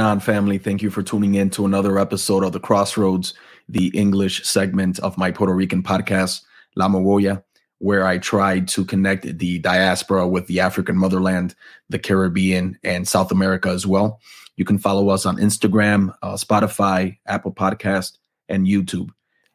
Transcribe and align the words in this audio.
Family? 0.00 0.56
Thank 0.56 0.80
you 0.80 0.88
for 0.88 1.02
tuning 1.02 1.34
in 1.34 1.50
to 1.50 1.66
another 1.66 1.98
episode 1.98 2.42
of 2.42 2.52
The 2.52 2.58
Crossroads, 2.58 3.34
the 3.68 3.88
English 3.88 4.46
segment 4.46 4.98
of 5.00 5.18
my 5.18 5.30
Puerto 5.30 5.54
Rican 5.54 5.82
podcast, 5.82 6.40
La 6.74 6.88
Mogolla, 6.88 7.42
where 7.80 8.06
I 8.06 8.16
try 8.16 8.60
to 8.60 8.84
connect 8.86 9.36
the 9.38 9.58
diaspora 9.58 10.26
with 10.26 10.46
the 10.46 10.60
African 10.60 10.96
motherland, 10.96 11.54
the 11.90 11.98
Caribbean, 11.98 12.78
and 12.82 13.06
South 13.06 13.30
America 13.30 13.68
as 13.68 13.86
well. 13.86 14.22
You 14.56 14.64
can 14.64 14.78
follow 14.78 15.10
us 15.10 15.26
on 15.26 15.36
Instagram, 15.36 16.14
uh, 16.22 16.32
Spotify, 16.32 17.18
Apple 17.26 17.52
Podcast, 17.52 18.16
and 18.48 18.66
YouTube. 18.66 19.10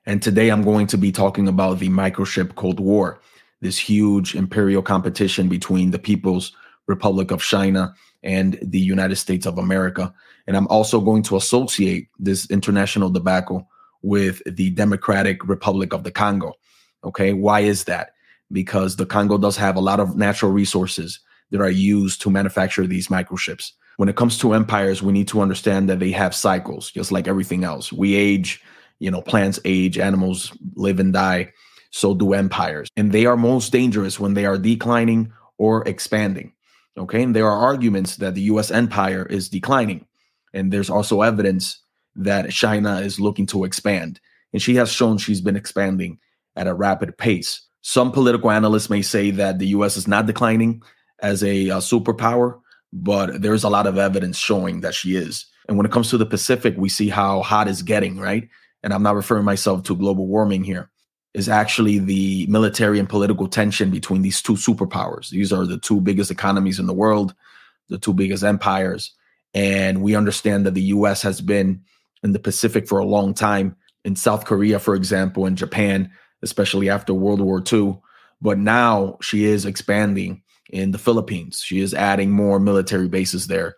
And 0.05 0.21
today 0.21 0.49
I'm 0.49 0.61
going 0.61 0.85
to 0.87 0.97
be 0.99 1.11
talking 1.11 1.47
about 1.47 1.79
the 1.79 1.89
microchip 1.89 2.53
Cold 2.53 2.79
War, 2.79 3.19
this 3.61 3.79
huge 3.79 4.35
imperial 4.35 4.83
competition 4.83 5.49
between 5.49 5.89
the 5.89 5.97
People's 5.97 6.51
Republic 6.87 7.31
of 7.31 7.41
China 7.41 7.93
and 8.23 8.59
the 8.61 8.79
United 8.79 9.15
States 9.15 9.45
of 9.45 9.57
America. 9.57 10.13
And 10.47 10.55
I'm 10.55 10.67
also 10.67 10.99
going 10.99 11.23
to 11.23 11.37
associate 11.37 12.09
this 12.19 12.49
international 12.49 13.09
debacle 13.09 13.67
with 14.01 14.41
the 14.45 14.69
Democratic 14.71 15.47
Republic 15.47 15.93
of 15.93 16.03
the 16.03 16.11
Congo. 16.11 16.53
Okay, 17.03 17.33
why 17.33 17.61
is 17.61 17.85
that? 17.85 18.11
Because 18.51 18.95
the 18.95 19.05
Congo 19.05 19.37
does 19.37 19.57
have 19.57 19.75
a 19.75 19.81
lot 19.81 19.99
of 19.99 20.15
natural 20.15 20.51
resources 20.51 21.19
that 21.51 21.61
are 21.61 21.69
used 21.69 22.21
to 22.21 22.29
manufacture 22.29 22.85
these 22.85 23.07
microchips. 23.07 23.71
When 23.97 24.09
it 24.09 24.15
comes 24.15 24.37
to 24.39 24.53
empires, 24.53 25.01
we 25.01 25.13
need 25.13 25.27
to 25.29 25.41
understand 25.41 25.89
that 25.89 25.99
they 25.99 26.11
have 26.11 26.35
cycles, 26.35 26.91
just 26.91 27.11
like 27.11 27.27
everything 27.27 27.63
else. 27.63 27.93
We 27.93 28.15
age, 28.15 28.61
you 28.99 29.09
know, 29.09 29.21
plants 29.21 29.59
age, 29.65 29.97
animals 29.97 30.51
live 30.75 30.99
and 30.99 31.13
die. 31.13 31.53
So 31.91 32.13
do 32.13 32.33
empires. 32.33 32.89
And 32.97 33.11
they 33.11 33.25
are 33.25 33.37
most 33.37 33.71
dangerous 33.71 34.19
when 34.19 34.33
they 34.33 34.45
are 34.45 34.57
declining 34.57 35.31
or 35.57 35.87
expanding. 35.87 36.51
Okay. 36.97 37.23
And 37.23 37.35
there 37.35 37.49
are 37.49 37.67
arguments 37.67 38.17
that 38.17 38.35
the 38.35 38.41
US 38.43 38.71
empire 38.71 39.25
is 39.25 39.49
declining. 39.49 40.05
And 40.53 40.71
there's 40.71 40.89
also 40.89 41.21
evidence 41.21 41.81
that 42.15 42.51
China 42.51 43.01
is 43.01 43.19
looking 43.19 43.45
to 43.47 43.65
expand. 43.65 44.19
And 44.53 44.61
she 44.61 44.75
has 44.75 44.91
shown 44.91 45.17
she's 45.17 45.41
been 45.41 45.57
expanding 45.57 46.19
at 46.55 46.67
a 46.67 46.73
rapid 46.73 47.17
pace. 47.17 47.61
Some 47.81 48.11
political 48.11 48.49
analysts 48.49 48.89
may 48.89 49.01
say 49.01 49.31
that 49.31 49.59
the 49.59 49.67
US 49.67 49.97
is 49.97 50.07
not 50.07 50.25
declining 50.25 50.81
as 51.19 51.43
a, 51.43 51.69
a 51.69 51.77
superpower, 51.77 52.59
but 52.93 53.41
there's 53.41 53.63
a 53.63 53.69
lot 53.69 53.87
of 53.87 53.97
evidence 53.97 54.37
showing 54.37 54.81
that 54.81 54.95
she 54.95 55.15
is. 55.15 55.45
And 55.67 55.77
when 55.77 55.85
it 55.85 55.91
comes 55.91 56.09
to 56.11 56.17
the 56.17 56.25
Pacific, 56.25 56.75
we 56.77 56.89
see 56.89 57.09
how 57.09 57.41
hot 57.41 57.67
it's 57.67 57.81
getting, 57.81 58.17
right? 58.17 58.47
And 58.83 58.93
I'm 58.93 59.03
not 59.03 59.15
referring 59.15 59.45
myself 59.45 59.83
to 59.83 59.95
global 59.95 60.27
warming 60.27 60.63
here 60.63 60.89
is 61.35 61.49
actually 61.49 61.99
the 61.99 62.47
military 62.47 62.97
and 62.97 63.09
political 63.09 63.49
tension 63.49 63.91
between 63.91 64.21
these 64.21 64.41
two 64.41 64.53
superpowers. 64.53 65.29
These 65.29 65.51
are 65.51 65.65
the 65.65 65.77
two 65.77 65.99
biggest 65.99 66.31
economies 66.31 66.79
in 66.79 66.85
the 66.87 66.93
world, 66.93 67.35
the 67.89 67.97
two 67.97 68.13
biggest 68.13 68.41
empires. 68.41 69.11
And 69.53 70.01
we 70.01 70.15
understand 70.15 70.65
that 70.65 70.75
the 70.75 70.93
US 70.95 71.21
has 71.23 71.41
been 71.41 71.83
in 72.23 72.31
the 72.31 72.39
Pacific 72.39 72.87
for 72.87 72.99
a 72.99 73.05
long 73.05 73.33
time, 73.33 73.75
in 74.05 74.15
South 74.15 74.45
Korea, 74.45 74.79
for 74.79 74.95
example, 74.95 75.45
in 75.45 75.57
Japan, 75.57 76.09
especially 76.41 76.89
after 76.89 77.13
World 77.13 77.41
War 77.41 77.61
II. 77.61 77.99
But 78.41 78.57
now 78.57 79.17
she 79.21 79.43
is 79.43 79.65
expanding 79.65 80.41
in 80.69 80.91
the 80.91 80.97
Philippines. 80.97 81.61
She 81.61 81.81
is 81.81 81.93
adding 81.93 82.31
more 82.31 82.61
military 82.61 83.09
bases 83.09 83.47
there 83.47 83.75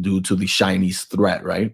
due 0.00 0.20
to 0.22 0.34
the 0.34 0.46
Chinese 0.46 1.04
threat, 1.04 1.44
right? 1.44 1.72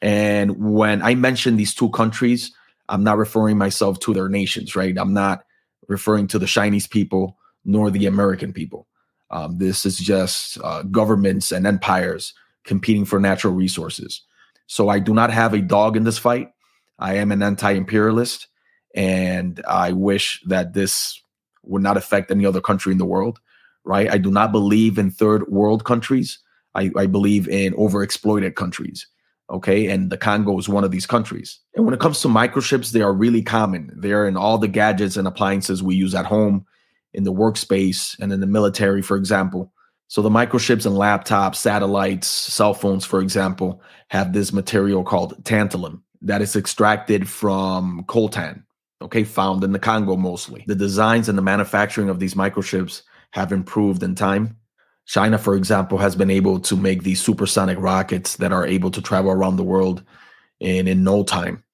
And 0.00 0.72
when 0.72 1.02
I 1.02 1.16
mention 1.16 1.56
these 1.56 1.74
two 1.74 1.90
countries, 1.90 2.52
I'm 2.88 3.04
not 3.04 3.18
referring 3.18 3.58
myself 3.58 4.00
to 4.00 4.14
their 4.14 4.28
nations, 4.28 4.74
right? 4.74 4.96
I'm 4.98 5.14
not 5.14 5.44
referring 5.88 6.26
to 6.28 6.38
the 6.38 6.46
Chinese 6.46 6.86
people 6.86 7.36
nor 7.64 7.90
the 7.90 8.06
American 8.06 8.52
people. 8.52 8.86
Um, 9.30 9.58
this 9.58 9.84
is 9.84 9.98
just 9.98 10.58
uh, 10.62 10.82
governments 10.84 11.52
and 11.52 11.66
empires 11.66 12.32
competing 12.64 13.04
for 13.04 13.20
natural 13.20 13.52
resources. 13.52 14.22
So 14.66 14.88
I 14.88 14.98
do 14.98 15.14
not 15.14 15.30
have 15.30 15.54
a 15.54 15.60
dog 15.60 15.96
in 15.96 16.04
this 16.04 16.18
fight. 16.18 16.50
I 16.98 17.14
am 17.14 17.30
an 17.30 17.42
anti 17.42 17.72
imperialist, 17.72 18.48
and 18.94 19.62
I 19.68 19.92
wish 19.92 20.42
that 20.46 20.72
this 20.72 21.20
would 21.62 21.82
not 21.82 21.96
affect 21.96 22.30
any 22.30 22.44
other 22.46 22.60
country 22.60 22.92
in 22.92 22.98
the 22.98 23.04
world, 23.04 23.38
right? 23.84 24.10
I 24.10 24.18
do 24.18 24.30
not 24.30 24.52
believe 24.52 24.98
in 24.98 25.10
third 25.10 25.48
world 25.48 25.84
countries. 25.84 26.38
I, 26.74 26.90
I 26.96 27.06
believe 27.06 27.48
in 27.48 27.72
overexploited 27.74 28.54
countries. 28.54 29.06
Okay. 29.50 29.86
And 29.86 30.10
the 30.10 30.18
Congo 30.18 30.58
is 30.58 30.68
one 30.68 30.84
of 30.84 30.90
these 30.90 31.06
countries. 31.06 31.58
And 31.74 31.84
when 31.84 31.94
it 31.94 32.00
comes 32.00 32.20
to 32.20 32.28
microchips, 32.28 32.90
they 32.90 33.00
are 33.00 33.12
really 33.12 33.42
common. 33.42 33.90
They're 33.96 34.26
in 34.26 34.36
all 34.36 34.58
the 34.58 34.68
gadgets 34.68 35.16
and 35.16 35.26
appliances 35.26 35.82
we 35.82 35.96
use 35.96 36.14
at 36.14 36.26
home, 36.26 36.66
in 37.14 37.24
the 37.24 37.32
workspace, 37.32 38.18
and 38.20 38.32
in 38.32 38.40
the 38.40 38.46
military, 38.46 39.00
for 39.00 39.16
example. 39.16 39.72
So 40.08 40.22
the 40.22 40.30
microchips 40.30 40.86
in 40.86 40.92
laptops, 40.92 41.56
satellites, 41.56 42.26
cell 42.26 42.74
phones, 42.74 43.04
for 43.04 43.20
example, 43.20 43.82
have 44.08 44.32
this 44.32 44.52
material 44.52 45.04
called 45.04 45.42
tantalum 45.44 46.02
that 46.22 46.42
is 46.42 46.56
extracted 46.56 47.28
from 47.28 48.04
coltan, 48.08 48.62
okay, 49.02 49.24
found 49.24 49.62
in 49.64 49.72
the 49.72 49.78
Congo 49.78 50.16
mostly. 50.16 50.64
The 50.66 50.74
designs 50.74 51.28
and 51.28 51.36
the 51.36 51.42
manufacturing 51.42 52.08
of 52.08 52.20
these 52.20 52.34
microchips 52.34 53.02
have 53.32 53.52
improved 53.52 54.02
in 54.02 54.14
time. 54.14 54.56
China, 55.08 55.38
for 55.38 55.56
example, 55.56 55.96
has 55.96 56.14
been 56.14 56.30
able 56.30 56.60
to 56.60 56.76
make 56.76 57.02
these 57.02 57.20
supersonic 57.20 57.78
rockets 57.78 58.36
that 58.36 58.52
are 58.52 58.66
able 58.66 58.90
to 58.90 59.00
travel 59.00 59.30
around 59.30 59.56
the 59.56 59.64
world 59.64 60.04
in, 60.60 60.86
in 60.86 61.02
no 61.02 61.24
time, 61.24 61.64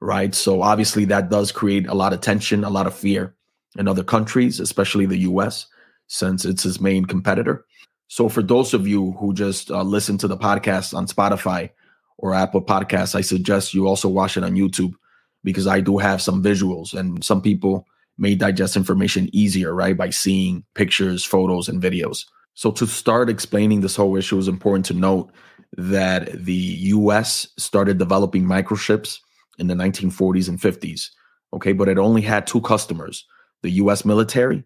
right? 0.00 0.32
So 0.32 0.62
obviously 0.62 1.04
that 1.06 1.28
does 1.28 1.50
create 1.50 1.88
a 1.88 1.94
lot 1.94 2.12
of 2.12 2.20
tension, 2.20 2.62
a 2.62 2.70
lot 2.70 2.86
of 2.86 2.94
fear 2.94 3.34
in 3.76 3.88
other 3.88 4.04
countries, 4.04 4.60
especially 4.60 5.06
the 5.06 5.18
US, 5.30 5.66
since 6.06 6.44
it's 6.44 6.62
his 6.62 6.80
main 6.80 7.04
competitor. 7.04 7.66
So 8.06 8.28
for 8.28 8.44
those 8.44 8.72
of 8.74 8.86
you 8.86 9.10
who 9.18 9.34
just 9.34 9.72
uh, 9.72 9.82
listen 9.82 10.16
to 10.18 10.28
the 10.28 10.36
podcast 10.36 10.94
on 10.94 11.08
Spotify 11.08 11.70
or 12.18 12.32
Apple 12.32 12.62
Podcasts, 12.62 13.16
I 13.16 13.22
suggest 13.22 13.74
you 13.74 13.88
also 13.88 14.08
watch 14.08 14.36
it 14.36 14.44
on 14.44 14.54
YouTube 14.54 14.94
because 15.42 15.66
I 15.66 15.80
do 15.80 15.98
have 15.98 16.22
some 16.22 16.44
visuals 16.44 16.94
and 16.94 17.24
some 17.24 17.42
people 17.42 17.88
may 18.18 18.36
digest 18.36 18.76
information 18.76 19.28
easier, 19.32 19.74
right? 19.74 19.96
By 19.96 20.10
seeing 20.10 20.64
pictures, 20.74 21.24
photos, 21.24 21.68
and 21.68 21.82
videos. 21.82 22.26
So, 22.54 22.70
to 22.72 22.86
start 22.86 23.28
explaining 23.28 23.80
this 23.80 23.96
whole 23.96 24.16
issue, 24.16 24.38
it's 24.38 24.48
important 24.48 24.86
to 24.86 24.94
note 24.94 25.30
that 25.76 26.44
the 26.44 26.54
US 26.54 27.48
started 27.58 27.98
developing 27.98 28.44
microchips 28.44 29.18
in 29.58 29.66
the 29.66 29.74
1940s 29.74 30.48
and 30.48 30.60
50s. 30.60 31.10
Okay. 31.52 31.72
But 31.72 31.88
it 31.88 31.98
only 31.98 32.22
had 32.22 32.46
two 32.46 32.60
customers 32.60 33.26
the 33.62 33.70
US 33.70 34.04
military 34.04 34.62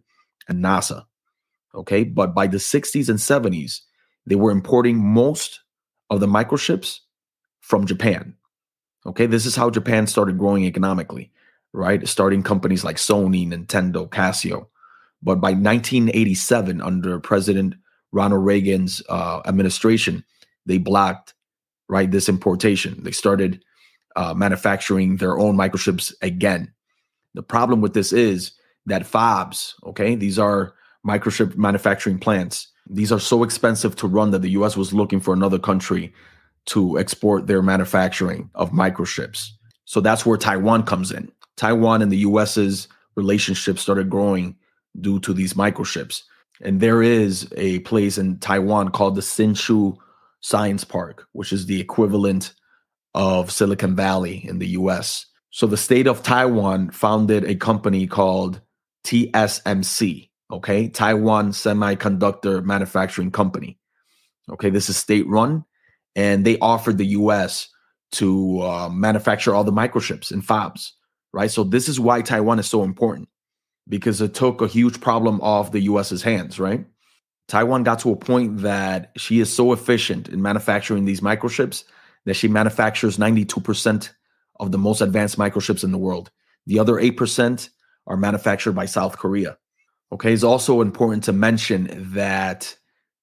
and 0.48 0.62
NASA. 0.62 1.04
Okay. 1.74 2.04
But 2.04 2.34
by 2.34 2.46
the 2.46 2.58
60s 2.58 3.08
and 3.08 3.18
70s, 3.18 3.80
they 4.26 4.34
were 4.34 4.50
importing 4.50 4.98
most 4.98 5.60
of 6.10 6.20
the 6.20 6.26
microchips 6.26 6.98
from 7.60 7.86
Japan. 7.86 8.34
Okay. 9.06 9.26
This 9.26 9.46
is 9.46 9.56
how 9.56 9.70
Japan 9.70 10.06
started 10.06 10.36
growing 10.36 10.64
economically, 10.64 11.32
right? 11.72 12.06
Starting 12.06 12.42
companies 12.42 12.84
like 12.84 12.96
Sony, 12.96 13.48
Nintendo, 13.48 14.08
Casio. 14.08 14.66
But 15.22 15.40
by 15.40 15.50
1987, 15.50 16.80
under 16.80 17.18
President 17.20 17.74
Ronald 18.12 18.44
Reagan's 18.44 19.02
uh, 19.08 19.40
administration, 19.46 20.24
they 20.66 20.78
blocked 20.78 21.34
right 21.88 22.10
this 22.10 22.28
importation. 22.28 23.02
They 23.02 23.10
started 23.10 23.62
uh, 24.16 24.34
manufacturing 24.34 25.16
their 25.16 25.38
own 25.38 25.56
microchips 25.56 26.12
again. 26.22 26.72
The 27.34 27.42
problem 27.42 27.80
with 27.80 27.94
this 27.94 28.12
is 28.12 28.52
that 28.86 29.02
fabs, 29.02 29.74
okay, 29.84 30.14
these 30.14 30.38
are 30.38 30.74
microchip 31.06 31.56
manufacturing 31.56 32.18
plants. 32.18 32.68
These 32.88 33.12
are 33.12 33.20
so 33.20 33.42
expensive 33.42 33.96
to 33.96 34.06
run 34.06 34.30
that 34.30 34.42
the 34.42 34.50
U.S. 34.50 34.76
was 34.76 34.94
looking 34.94 35.20
for 35.20 35.34
another 35.34 35.58
country 35.58 36.12
to 36.66 36.98
export 36.98 37.46
their 37.46 37.62
manufacturing 37.62 38.50
of 38.54 38.72
microchips. 38.72 39.48
So 39.84 40.00
that's 40.00 40.26
where 40.26 40.36
Taiwan 40.36 40.82
comes 40.84 41.12
in. 41.12 41.30
Taiwan 41.56 42.02
and 42.02 42.12
the 42.12 42.18
U.S.'s 42.18 42.88
relationship 43.14 43.78
started 43.78 44.10
growing 44.10 44.56
due 45.00 45.20
to 45.20 45.32
these 45.32 45.54
microchips. 45.54 46.22
And 46.60 46.80
there 46.80 47.02
is 47.02 47.48
a 47.56 47.80
place 47.80 48.18
in 48.18 48.38
Taiwan 48.38 48.90
called 48.90 49.14
the 49.14 49.20
Hsinchu 49.20 49.96
Science 50.40 50.84
Park, 50.84 51.26
which 51.32 51.52
is 51.52 51.66
the 51.66 51.80
equivalent 51.80 52.54
of 53.14 53.50
Silicon 53.50 53.94
Valley 53.94 54.44
in 54.46 54.58
the 54.58 54.68
US. 54.68 55.26
So 55.50 55.66
the 55.66 55.76
state 55.76 56.06
of 56.06 56.22
Taiwan 56.22 56.90
founded 56.90 57.44
a 57.44 57.54
company 57.54 58.06
called 58.06 58.60
TSMC, 59.04 60.28
okay? 60.52 60.88
Taiwan 60.88 61.50
Semiconductor 61.52 62.62
Manufacturing 62.64 63.30
Company. 63.30 63.78
Okay, 64.50 64.70
this 64.70 64.88
is 64.88 64.96
state 64.96 65.26
run, 65.28 65.64
and 66.16 66.44
they 66.44 66.58
offered 66.58 66.98
the 66.98 67.06
US 67.06 67.68
to 68.12 68.60
uh, 68.60 68.88
manufacture 68.88 69.54
all 69.54 69.64
the 69.64 69.72
microchips 69.72 70.30
and 70.30 70.42
fabs, 70.42 70.92
right? 71.32 71.50
So 71.50 71.64
this 71.64 71.88
is 71.88 72.00
why 72.00 72.22
Taiwan 72.22 72.58
is 72.58 72.66
so 72.66 72.82
important 72.82 73.28
because 73.88 74.20
it 74.20 74.34
took 74.34 74.60
a 74.60 74.66
huge 74.66 75.00
problem 75.00 75.40
off 75.40 75.72
the 75.72 75.80
US's 75.80 76.22
hands, 76.22 76.60
right? 76.60 76.84
Taiwan 77.48 77.82
got 77.82 78.00
to 78.00 78.12
a 78.12 78.16
point 78.16 78.58
that 78.58 79.10
she 79.16 79.40
is 79.40 79.52
so 79.52 79.72
efficient 79.72 80.28
in 80.28 80.42
manufacturing 80.42 81.06
these 81.06 81.22
microchips 81.22 81.84
that 82.26 82.34
she 82.34 82.46
manufactures 82.48 83.16
92% 83.16 84.10
of 84.60 84.70
the 84.70 84.78
most 84.78 85.00
advanced 85.00 85.38
microchips 85.38 85.82
in 85.82 85.92
the 85.92 85.98
world. 85.98 86.30
The 86.66 86.78
other 86.78 86.94
8% 86.94 87.70
are 88.06 88.16
manufactured 88.16 88.72
by 88.72 88.84
South 88.84 89.16
Korea. 89.16 89.56
Okay, 90.12 90.32
it's 90.32 90.42
also 90.42 90.80
important 90.80 91.24
to 91.24 91.32
mention 91.32 92.12
that 92.12 92.76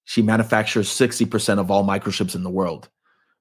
she 0.04 0.22
manufactures 0.22 0.88
60% 0.88 1.58
of 1.58 1.70
all 1.70 1.84
microchips 1.84 2.34
in 2.34 2.42
the 2.42 2.50
world. 2.50 2.88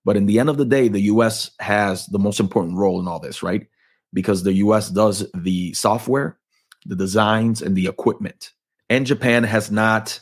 But 0.04 0.18
in 0.18 0.28
the 0.28 0.40
end 0.40 0.50
of 0.50 0.58
the 0.58 0.66
day, 0.66 0.88
the 0.88 1.02
US 1.02 1.52
has 1.60 2.06
the 2.08 2.20
most 2.20 2.40
important 2.40 2.78
role 2.78 3.00
in 3.00 3.08
all 3.08 3.20
this, 3.20 3.42
right? 3.42 3.68
Because 4.14 4.44
the 4.44 4.54
US 4.54 4.90
does 4.90 5.26
the 5.34 5.74
software, 5.74 6.38
the 6.86 6.96
designs, 6.96 7.62
and 7.62 7.76
the 7.76 7.88
equipment. 7.88 8.52
And 8.90 9.06
Japan 9.06 9.44
has 9.44 9.72
not 9.72 10.20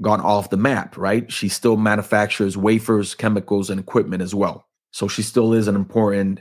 gone 0.00 0.20
off 0.20 0.50
the 0.50 0.56
map, 0.56 0.96
right? 0.96 1.30
She 1.30 1.48
still 1.48 1.76
manufactures 1.76 2.56
wafers, 2.56 3.14
chemicals, 3.14 3.70
and 3.70 3.78
equipment 3.78 4.22
as 4.22 4.34
well. 4.34 4.68
So 4.90 5.08
she 5.08 5.22
still 5.22 5.52
is 5.52 5.68
an 5.68 5.76
important 5.76 6.40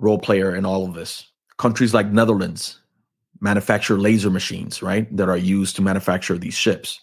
role 0.00 0.18
player 0.18 0.54
in 0.54 0.64
all 0.64 0.84
of 0.84 0.94
this. 0.94 1.30
Countries 1.58 1.94
like 1.94 2.08
Netherlands 2.08 2.80
manufacture 3.40 3.98
laser 3.98 4.30
machines, 4.30 4.82
right, 4.82 5.14
that 5.16 5.28
are 5.28 5.36
used 5.36 5.76
to 5.76 5.82
manufacture 5.82 6.38
these 6.38 6.54
ships. 6.54 7.00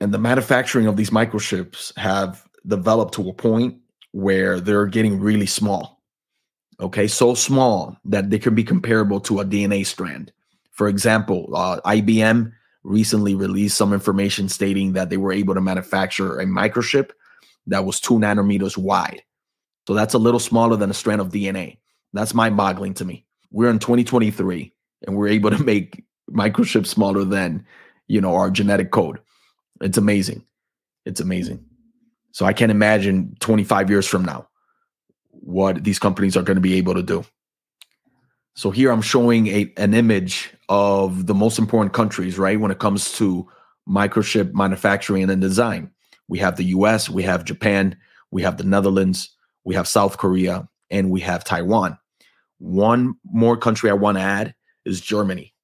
And 0.00 0.12
the 0.12 0.18
manufacturing 0.18 0.86
of 0.86 0.96
these 0.96 1.10
microchips 1.10 1.96
have 1.98 2.42
developed 2.66 3.14
to 3.14 3.28
a 3.28 3.34
point 3.34 3.76
where 4.12 4.60
they're 4.60 4.86
getting 4.86 5.20
really 5.20 5.46
small. 5.46 6.02
Okay, 6.80 7.06
so 7.06 7.34
small 7.34 7.96
that 8.04 8.30
they 8.30 8.38
can 8.38 8.54
be 8.54 8.64
comparable 8.64 9.20
to 9.20 9.40
a 9.40 9.44
DNA 9.44 9.86
strand. 9.86 10.32
For 10.74 10.88
example, 10.88 11.50
uh, 11.54 11.80
IBM 11.86 12.52
recently 12.82 13.34
released 13.34 13.76
some 13.76 13.92
information 13.92 14.48
stating 14.48 14.92
that 14.92 15.08
they 15.08 15.16
were 15.16 15.32
able 15.32 15.54
to 15.54 15.60
manufacture 15.60 16.38
a 16.38 16.44
microchip 16.44 17.10
that 17.66 17.84
was 17.84 17.98
two 17.98 18.14
nanometers 18.14 18.76
wide. 18.76 19.22
So 19.86 19.94
that's 19.94 20.14
a 20.14 20.18
little 20.18 20.40
smaller 20.40 20.76
than 20.76 20.90
a 20.90 20.94
strand 20.94 21.20
of 21.20 21.30
DNA. 21.30 21.78
That's 22.12 22.34
mind 22.34 22.56
boggling 22.56 22.94
to 22.94 23.04
me. 23.04 23.24
We're 23.50 23.70
in 23.70 23.78
2023 23.78 24.72
and 25.06 25.16
we're 25.16 25.28
able 25.28 25.50
to 25.50 25.62
make 25.62 26.04
microchips 26.30 26.86
smaller 26.86 27.24
than, 27.24 27.66
you 28.08 28.20
know, 28.20 28.34
our 28.34 28.50
genetic 28.50 28.90
code. 28.90 29.20
It's 29.80 29.98
amazing. 29.98 30.44
It's 31.04 31.20
amazing. 31.20 31.64
So 32.32 32.46
I 32.46 32.52
can't 32.52 32.72
imagine 32.72 33.36
25 33.40 33.90
years 33.90 34.06
from 34.06 34.24
now 34.24 34.48
what 35.30 35.84
these 35.84 35.98
companies 35.98 36.36
are 36.36 36.42
going 36.42 36.56
to 36.56 36.60
be 36.60 36.74
able 36.74 36.94
to 36.94 37.02
do. 37.02 37.24
So 38.54 38.70
here 38.70 38.90
I'm 38.90 39.02
showing 39.02 39.46
a, 39.48 39.72
an 39.76 39.94
image 39.94 40.53
of 40.68 41.26
the 41.26 41.34
most 41.34 41.58
important 41.58 41.92
countries, 41.92 42.38
right? 42.38 42.58
When 42.58 42.70
it 42.70 42.78
comes 42.78 43.12
to 43.18 43.48
microchip 43.88 44.54
manufacturing 44.54 45.28
and 45.28 45.40
design, 45.40 45.90
we 46.28 46.38
have 46.38 46.56
the 46.56 46.64
US, 46.64 47.10
we 47.10 47.22
have 47.22 47.44
Japan, 47.44 47.96
we 48.30 48.42
have 48.42 48.56
the 48.56 48.64
Netherlands, 48.64 49.30
we 49.64 49.74
have 49.74 49.88
South 49.88 50.16
Korea, 50.16 50.68
and 50.90 51.10
we 51.10 51.20
have 51.20 51.44
Taiwan. 51.44 51.98
One 52.58 53.14
more 53.24 53.56
country 53.56 53.90
I 53.90 53.94
want 53.94 54.16
to 54.18 54.22
add 54.22 54.54
is 54.84 55.00
Germany, 55.00 55.54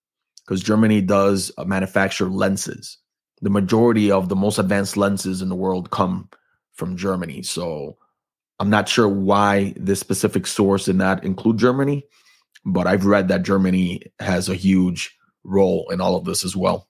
because 0.45 0.63
Germany 0.63 1.01
does 1.01 1.51
uh, 1.57 1.65
manufacture 1.65 2.29
lenses. 2.29 2.99
The 3.43 3.51
majority 3.51 4.11
of 4.11 4.29
the 4.29 4.37
most 4.37 4.59
advanced 4.59 4.97
lenses 4.97 5.41
in 5.41 5.49
the 5.49 5.55
world 5.55 5.91
come 5.91 6.29
from 6.75 6.97
Germany. 6.97 7.43
So 7.43 7.97
I'm 8.59 8.71
not 8.71 8.89
sure 8.89 9.09
why 9.09 9.73
this 9.77 10.01
specific 10.01 10.47
source 10.47 10.85
did 10.85 10.97
not 10.97 11.25
include 11.25 11.57
Germany, 11.57 12.05
but 12.65 12.87
I've 12.87 13.07
read 13.07 13.29
that 13.29 13.43
Germany 13.43 14.03
has 14.19 14.49
a 14.49 14.55
huge 14.55 15.17
role 15.45 15.89
in 15.91 16.01
all 16.01 16.17
of 16.17 16.25
this 16.25 16.45
as 16.45 16.55
well. 16.55 16.89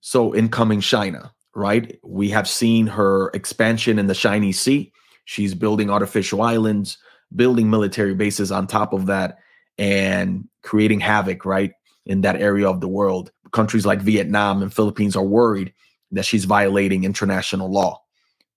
So, 0.00 0.34
incoming 0.34 0.80
China, 0.80 1.32
right? 1.54 1.98
We 2.02 2.30
have 2.30 2.48
seen 2.48 2.86
her 2.88 3.30
expansion 3.34 3.98
in 3.98 4.08
the 4.08 4.14
Chinese 4.14 4.58
Sea. 4.60 4.92
She's 5.24 5.54
building 5.54 5.90
artificial 5.90 6.42
islands, 6.42 6.98
building 7.34 7.70
military 7.70 8.14
bases 8.14 8.50
on 8.50 8.66
top 8.66 8.92
of 8.92 9.06
that, 9.06 9.38
and 9.78 10.48
creating 10.62 11.00
havoc, 11.00 11.44
right, 11.44 11.72
in 12.04 12.22
that 12.22 12.40
area 12.40 12.68
of 12.68 12.80
the 12.80 12.88
world. 12.88 13.30
Countries 13.52 13.86
like 13.86 14.00
Vietnam 14.00 14.62
and 14.62 14.74
Philippines 14.74 15.14
are 15.14 15.24
worried 15.24 15.72
that 16.10 16.24
she's 16.24 16.44
violating 16.44 17.04
international 17.04 17.70
law, 17.70 18.01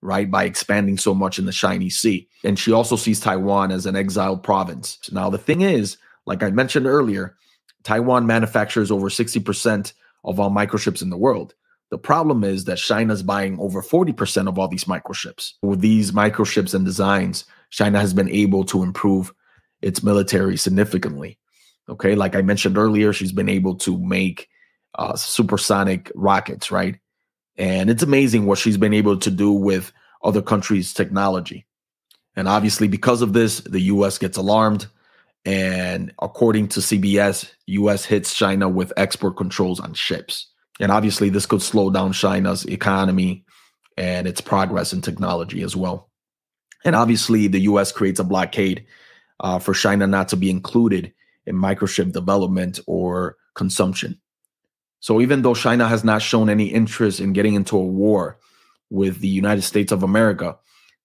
right, 0.01 0.29
by 0.29 0.43
expanding 0.43 0.97
so 0.97 1.13
much 1.13 1.39
in 1.39 1.45
the 1.45 1.51
Chinese 1.51 1.97
Sea. 1.97 2.27
And 2.43 2.57
she 2.57 2.71
also 2.71 2.95
sees 2.95 3.19
Taiwan 3.19 3.71
as 3.71 3.85
an 3.85 3.95
exiled 3.95 4.43
province. 4.43 4.99
Now, 5.11 5.29
the 5.29 5.37
thing 5.37 5.61
is, 5.61 5.97
like 6.25 6.43
I 6.43 6.51
mentioned 6.51 6.85
earlier, 6.85 7.35
Taiwan 7.83 8.25
manufactures 8.25 8.91
over 8.91 9.09
60% 9.09 9.93
of 10.23 10.39
all 10.39 10.49
microchips 10.49 11.01
in 11.01 11.09
the 11.09 11.17
world. 11.17 11.53
The 11.91 11.97
problem 11.97 12.43
is 12.43 12.65
that 12.65 12.77
China's 12.77 13.23
buying 13.23 13.59
over 13.59 13.81
40% 13.81 14.47
of 14.47 14.57
all 14.57 14.67
these 14.67 14.85
microchips. 14.85 15.53
With 15.61 15.81
these 15.81 16.11
microchips 16.11 16.73
and 16.73 16.83
designs, 16.83 17.45
China 17.69 17.99
has 17.99 18.13
been 18.13 18.29
able 18.29 18.63
to 18.65 18.83
improve 18.83 19.33
its 19.81 20.03
military 20.03 20.57
significantly. 20.57 21.37
Okay, 21.87 22.15
like 22.15 22.35
I 22.35 22.41
mentioned 22.41 22.77
earlier, 22.77 23.13
she's 23.13 23.31
been 23.31 23.49
able 23.49 23.75
to 23.75 23.99
make 23.99 24.49
uh, 24.97 25.15
supersonic 25.15 26.11
rockets, 26.15 26.71
right? 26.71 26.97
And 27.57 27.89
it's 27.89 28.03
amazing 28.03 28.45
what 28.45 28.57
she's 28.57 28.77
been 28.77 28.93
able 28.93 29.17
to 29.17 29.31
do 29.31 29.51
with 29.51 29.91
other 30.23 30.41
countries' 30.41 30.93
technology. 30.93 31.65
And 32.35 32.47
obviously, 32.47 32.87
because 32.87 33.21
of 33.21 33.33
this, 33.33 33.59
the 33.61 33.81
US 33.81 34.17
gets 34.17 34.37
alarmed. 34.37 34.87
And 35.45 36.11
according 36.21 36.69
to 36.69 36.79
CBS, 36.79 37.51
US 37.67 38.03
hits 38.03 38.33
China 38.33 38.67
with 38.67 38.91
export 38.97 39.37
controls 39.37 39.79
on 39.79 39.93
ships. 39.93 40.47
And 40.79 40.91
obviously, 40.91 41.29
this 41.29 41.45
could 41.45 41.61
slow 41.61 41.89
down 41.89 42.11
China's 42.11 42.65
economy 42.65 43.45
and 43.97 44.27
its 44.27 44.41
progress 44.41 44.91
in 44.91 45.01
technology 45.01 45.61
as 45.61 45.75
well. 45.75 46.09
And 46.83 46.95
obviously, 46.95 47.47
the 47.47 47.61
US 47.61 47.91
creates 47.91 48.19
a 48.19 48.23
blockade 48.23 48.85
uh, 49.39 49.59
for 49.59 49.73
China 49.73 50.07
not 50.07 50.29
to 50.29 50.35
be 50.35 50.49
included 50.49 51.13
in 51.45 51.55
microchip 51.55 52.11
development 52.11 52.79
or 52.87 53.37
consumption. 53.53 54.19
So 55.05 55.21
even 55.21 55.43
though 55.43 55.53
China 55.53 55.87
has 55.87 56.03
not 56.03 56.23
shown 56.23 56.49
any 56.49 56.65
interest 56.65 57.19
in 57.19 57.31
getting 57.31 57.53
into 57.53 57.77
a 57.77 57.85
war 57.85 58.39
with 58.89 59.19
the 59.19 59.27
United 59.27 59.61
States 59.61 59.91
of 59.91 60.01
America, 60.01 60.57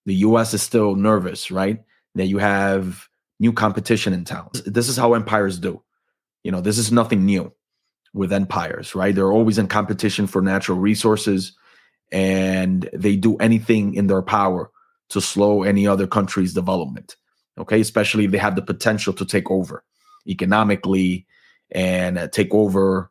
the 0.06 0.14
US 0.26 0.54
is 0.54 0.62
still 0.62 0.94
nervous, 0.94 1.50
right? 1.50 1.82
That 2.14 2.24
you 2.24 2.38
have 2.38 3.10
new 3.40 3.52
competition 3.52 4.14
in 4.14 4.24
town. 4.24 4.48
This 4.64 4.88
is 4.88 4.96
how 4.96 5.12
empires 5.12 5.58
do. 5.58 5.82
You 6.44 6.50
know, 6.50 6.62
this 6.62 6.78
is 6.78 6.90
nothing 6.90 7.26
new 7.26 7.52
with 8.14 8.32
empires, 8.32 8.94
right? 8.94 9.14
They're 9.14 9.30
always 9.30 9.58
in 9.58 9.68
competition 9.68 10.26
for 10.26 10.40
natural 10.40 10.78
resources 10.78 11.52
and 12.10 12.88
they 12.94 13.16
do 13.16 13.36
anything 13.36 13.92
in 13.92 14.06
their 14.06 14.22
power 14.22 14.70
to 15.10 15.20
slow 15.20 15.62
any 15.62 15.86
other 15.86 16.06
country's 16.06 16.54
development. 16.54 17.16
Okay, 17.58 17.82
especially 17.82 18.24
if 18.24 18.30
they 18.30 18.38
have 18.38 18.56
the 18.56 18.62
potential 18.62 19.12
to 19.12 19.26
take 19.26 19.50
over 19.50 19.84
economically 20.26 21.26
and 21.70 22.30
take 22.32 22.54
over 22.54 23.10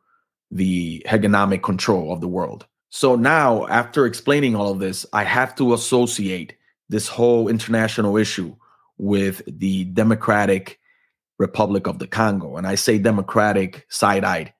the 0.50 1.04
hegemonic 1.06 1.62
control 1.62 2.12
of 2.12 2.20
the 2.20 2.28
world. 2.28 2.66
So 2.90 3.14
now, 3.14 3.66
after 3.68 4.06
explaining 4.06 4.56
all 4.56 4.72
of 4.72 4.80
this, 4.80 5.06
I 5.12 5.24
have 5.24 5.54
to 5.56 5.74
associate 5.74 6.56
this 6.88 7.06
whole 7.06 7.48
international 7.48 8.16
issue 8.16 8.56
with 8.98 9.42
the 9.46 9.84
Democratic 9.84 10.80
Republic 11.38 11.86
of 11.86 11.98
the 11.98 12.08
Congo. 12.08 12.56
And 12.56 12.66
I 12.66 12.74
say 12.74 12.98
democratic 12.98 13.86
side 13.88 14.24
eyed 14.24 14.52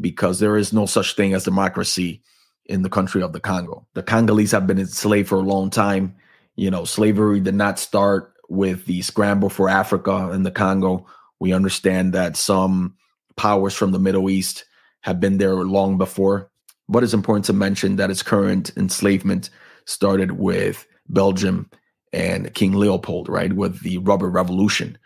because 0.00 0.38
there 0.38 0.56
is 0.56 0.72
no 0.72 0.86
such 0.86 1.16
thing 1.16 1.34
as 1.34 1.44
democracy 1.44 2.22
in 2.66 2.82
the 2.82 2.88
country 2.88 3.22
of 3.22 3.32
the 3.32 3.40
Congo. 3.40 3.86
The 3.94 4.02
Congolese 4.02 4.52
have 4.52 4.66
been 4.66 4.78
enslaved 4.78 5.28
for 5.28 5.36
a 5.36 5.40
long 5.40 5.68
time. 5.68 6.14
You 6.54 6.70
know, 6.70 6.84
slavery 6.84 7.40
did 7.40 7.56
not 7.56 7.78
start 7.78 8.32
with 8.48 8.86
the 8.86 9.02
scramble 9.02 9.50
for 9.50 9.68
Africa 9.68 10.30
and 10.30 10.46
the 10.46 10.50
Congo 10.50 11.06
we 11.42 11.52
understand 11.52 12.12
that 12.12 12.36
some 12.36 12.94
powers 13.34 13.74
from 13.74 13.90
the 13.90 13.98
Middle 13.98 14.30
East 14.30 14.64
have 15.02 15.20
been 15.20 15.38
there 15.38 15.54
long 15.54 15.98
before. 15.98 16.50
But 16.88 17.04
it's 17.04 17.14
important 17.14 17.44
to 17.46 17.52
mention 17.52 17.96
that 17.96 18.10
its 18.10 18.22
current 18.22 18.70
enslavement 18.76 19.50
started 19.84 20.32
with 20.32 20.86
Belgium 21.08 21.70
and 22.12 22.52
King 22.54 22.72
Leopold, 22.72 23.28
right, 23.28 23.52
with 23.52 23.80
the 23.80 23.98
rubber 23.98 24.28
revolution. 24.28 24.98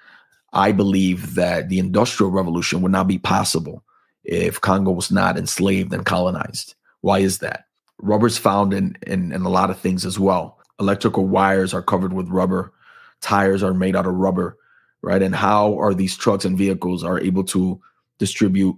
I 0.53 0.73
believe 0.73 1.35
that 1.35 1.69
the 1.69 1.79
industrial 1.79 2.31
revolution 2.31 2.81
would 2.81 2.93
not 2.93 3.09
be 3.09 3.19
possible 3.19 3.85
if 4.25 4.61
Congo 4.61 4.91
was 4.91 5.11
not 5.11 5.37
enslaved 5.37 5.93
and 5.93 6.05
colonized. 6.05 6.75
Why 7.03 7.21
is 7.21 7.39
that? 7.39 7.67
Rubber 7.99 8.27
is 8.27 8.39
found 8.39 8.75
in, 8.75 8.97
in, 9.07 9.33
in 9.33 9.43
a 9.43 9.49
lot 9.49 9.71
of 9.71 9.79
things 9.79 10.05
as 10.05 10.19
well. 10.19 10.59
Electrical 10.81 11.27
wires 11.27 11.73
are 11.73 11.83
covered 11.83 12.13
with 12.13 12.29
rubber, 12.29 12.73
tires 13.21 13.63
are 13.63 13.75
made 13.75 13.97
out 13.97 14.07
of 14.07 14.15
rubber, 14.15 14.57
right? 15.03 15.23
And 15.23 15.35
how 15.35 15.79
are 15.79 15.95
these 15.95 16.17
trucks 16.17 16.45
and 16.45 16.59
vehicles 16.59 17.05
are 17.05 17.21
able 17.21 17.45
to 17.45 17.81
distribute 18.19 18.77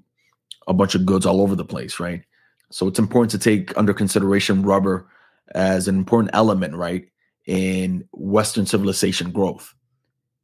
a 0.69 0.75
bunch 0.75 0.95
of 0.95 1.07
goods 1.07 1.27
all 1.27 1.41
over 1.41 1.57
the 1.57 1.65
place, 1.65 1.99
right? 1.99 2.23
So 2.71 2.87
it's 2.87 2.99
important 2.99 3.31
to 3.33 3.39
take 3.39 3.77
under 3.77 3.95
consideration 3.95 4.63
rubber 4.63 5.09
as 5.55 5.89
an 5.89 5.97
important 5.97 6.31
element, 6.35 6.75
right, 6.77 7.09
in 7.47 8.07
Western 8.13 8.67
civilization 8.67 9.33
growth. 9.33 9.75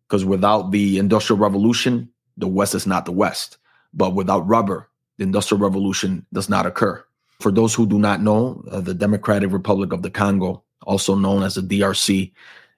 Because 0.09 0.25
without 0.25 0.71
the 0.71 0.99
Industrial 0.99 1.39
Revolution, 1.39 2.09
the 2.37 2.49
West 2.49 2.75
is 2.75 2.87
not 2.87 3.05
the 3.05 3.13
West. 3.13 3.59
But 3.93 4.15
without 4.15 4.49
rubber, 4.49 4.89
the 5.19 5.25
Industrial 5.25 5.61
Revolution 5.61 6.27
does 6.33 6.49
not 6.49 6.67
occur. 6.67 7.05
For 7.41 7.53
those 7.53 7.75
who 7.75 7.87
do 7.87 7.99
not 7.99 8.23
know, 8.23 8.65
uh, 8.71 8.81
the 8.81 8.95
Democratic 8.95 9.53
Republic 9.53 9.93
of 9.93 10.03
the 10.03 10.11
Congo, 10.11 10.63
also 10.83 11.15
known 11.15 11.43
as 11.43 11.55
the 11.55 11.63
DRC, 11.63 12.33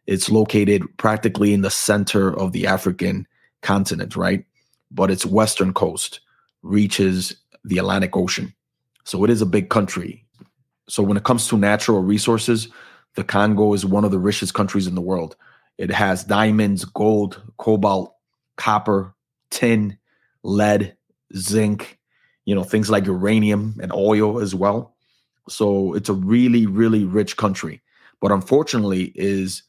it's 0.07 0.31
located 0.31 0.83
practically 0.99 1.53
in 1.53 1.63
the 1.63 1.71
center 1.71 2.37
of 2.37 2.53
the 2.53 2.67
African 2.67 3.27
continent, 3.63 4.17
right? 4.17 4.45
But 4.91 5.11
its 5.11 5.27
western 5.27 5.73
coast 5.73 6.21
reaches 6.67 7.37
the 7.65 7.79
Atlantic 7.79 8.17
Ocean. 8.17 8.55
So 9.05 9.25
it 9.25 9.31
is 9.31 9.43
a 9.43 9.47
big 9.47 9.71
country. 9.71 10.25
So 10.89 11.03
when 11.03 11.17
it 11.17 11.25
comes 11.25 11.49
to 11.49 11.57
natural 11.57 12.03
resources, 12.03 12.69
the 13.15 13.25
Congo 13.25 13.73
is 13.73 13.87
one 13.87 14.05
of 14.05 14.11
the 14.11 14.19
richest 14.19 14.55
countries 14.55 14.87
in 14.87 14.95
the 14.95 15.01
world. 15.01 15.37
It 15.79 15.91
has 15.91 16.25
diamonds, 16.25 16.85
gold, 16.85 17.43
cobalt, 17.59 18.15
copper, 18.57 19.15
tin, 19.51 19.99
lead, 20.43 20.97
zinc, 21.37 21.99
you 22.45 22.55
know, 22.55 22.63
things 22.63 22.91
like 22.91 23.07
uranium 23.07 23.77
and 23.83 23.93
oil 23.93 24.41
as 24.41 24.55
well. 24.55 24.95
So 25.49 25.95
it's 25.95 26.09
a 26.09 26.15
really, 26.15 26.67
really 26.67 27.05
rich 27.05 27.37
country, 27.37 27.83
but 28.21 28.33
unfortunately 28.33 29.13
is 29.15 29.63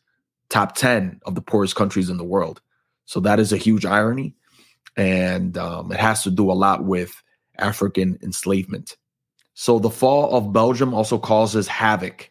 top 0.50 0.76
10 0.76 1.20
of 1.26 1.36
the 1.36 1.42
poorest 1.42 1.76
countries 1.76 2.10
in 2.10 2.18
the 2.18 2.24
world. 2.24 2.62
So 3.06 3.20
that 3.22 3.40
is 3.40 3.54
a 3.54 3.58
huge 3.58 3.86
irony. 3.86 4.36
And 4.98 5.58
um, 5.58 5.92
it 5.92 6.00
has 6.00 6.24
to 6.24 6.32
do 6.32 6.52
a 6.52 6.54
lot 6.54 6.84
with 6.84 7.22
African 7.58 8.18
enslavement. 8.22 8.98
So 9.54 9.80
the 9.80 9.90
fall 9.90 10.36
of 10.36 10.54
Belgium 10.54 10.94
also 10.94 11.18
causes 11.18 11.68
havoc, 11.68 12.30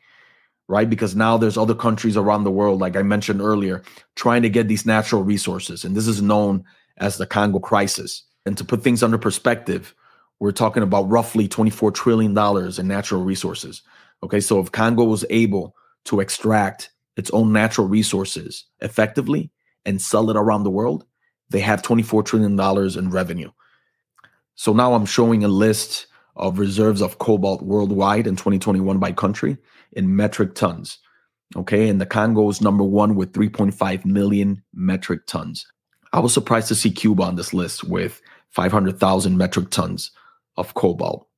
right? 0.68 0.88
Because 0.88 1.16
now 1.16 1.36
there's 1.36 1.56
other 1.56 1.74
countries 1.74 2.16
around 2.16 2.44
the 2.44 2.50
world, 2.50 2.80
like 2.80 2.96
I 2.96 3.02
mentioned 3.02 3.40
earlier, 3.40 3.82
trying 4.14 4.42
to 4.42 4.50
get 4.50 4.68
these 4.68 4.86
natural 4.86 5.22
resources. 5.22 5.84
And 5.84 5.96
this 5.96 6.06
is 6.06 6.22
known 6.22 6.64
as 6.98 7.18
the 7.18 7.26
Congo 7.26 7.58
crisis. 7.58 8.22
And 8.44 8.56
to 8.58 8.64
put 8.64 8.82
things 8.82 9.02
under 9.02 9.18
perspective, 9.18 9.94
we're 10.38 10.52
talking 10.52 10.82
about 10.82 11.08
roughly 11.08 11.48
$24 11.48 11.94
trillion 11.94 12.36
in 12.78 12.88
natural 12.88 13.22
resources. 13.22 13.82
Okay, 14.22 14.40
so 14.40 14.60
if 14.60 14.72
Congo 14.72 15.04
was 15.04 15.24
able 15.30 15.74
to 16.04 16.20
extract 16.20 16.90
its 17.16 17.30
own 17.30 17.52
natural 17.52 17.88
resources 17.88 18.64
effectively 18.80 19.50
and 19.84 20.00
sell 20.00 20.30
it 20.30 20.36
around 20.36 20.62
the 20.62 20.70
world, 20.70 21.06
they 21.50 21.60
have 21.60 21.82
$24 21.82 22.24
trillion 22.24 22.98
in 22.98 23.10
revenue. 23.10 23.50
So 24.54 24.72
now 24.72 24.94
I'm 24.94 25.06
showing 25.06 25.44
a 25.44 25.48
list 25.48 26.06
of 26.34 26.58
reserves 26.58 27.00
of 27.00 27.18
cobalt 27.18 27.62
worldwide 27.62 28.26
in 28.26 28.36
2021 28.36 28.98
by 28.98 29.12
country 29.12 29.56
in 29.92 30.16
metric 30.16 30.54
tons. 30.54 30.98
Okay, 31.54 31.88
and 31.88 32.00
the 32.00 32.06
Congo 32.06 32.48
is 32.48 32.60
number 32.60 32.82
one 32.82 33.14
with 33.14 33.32
3.5 33.32 34.04
million 34.04 34.62
metric 34.74 35.26
tons. 35.26 35.66
I 36.12 36.20
was 36.20 36.34
surprised 36.34 36.68
to 36.68 36.74
see 36.74 36.90
Cuba 36.90 37.22
on 37.22 37.36
this 37.36 37.54
list 37.54 37.84
with 37.84 38.20
500,000 38.50 39.36
metric 39.36 39.70
tons 39.70 40.10
of 40.56 40.74
cobalt. 40.74 41.28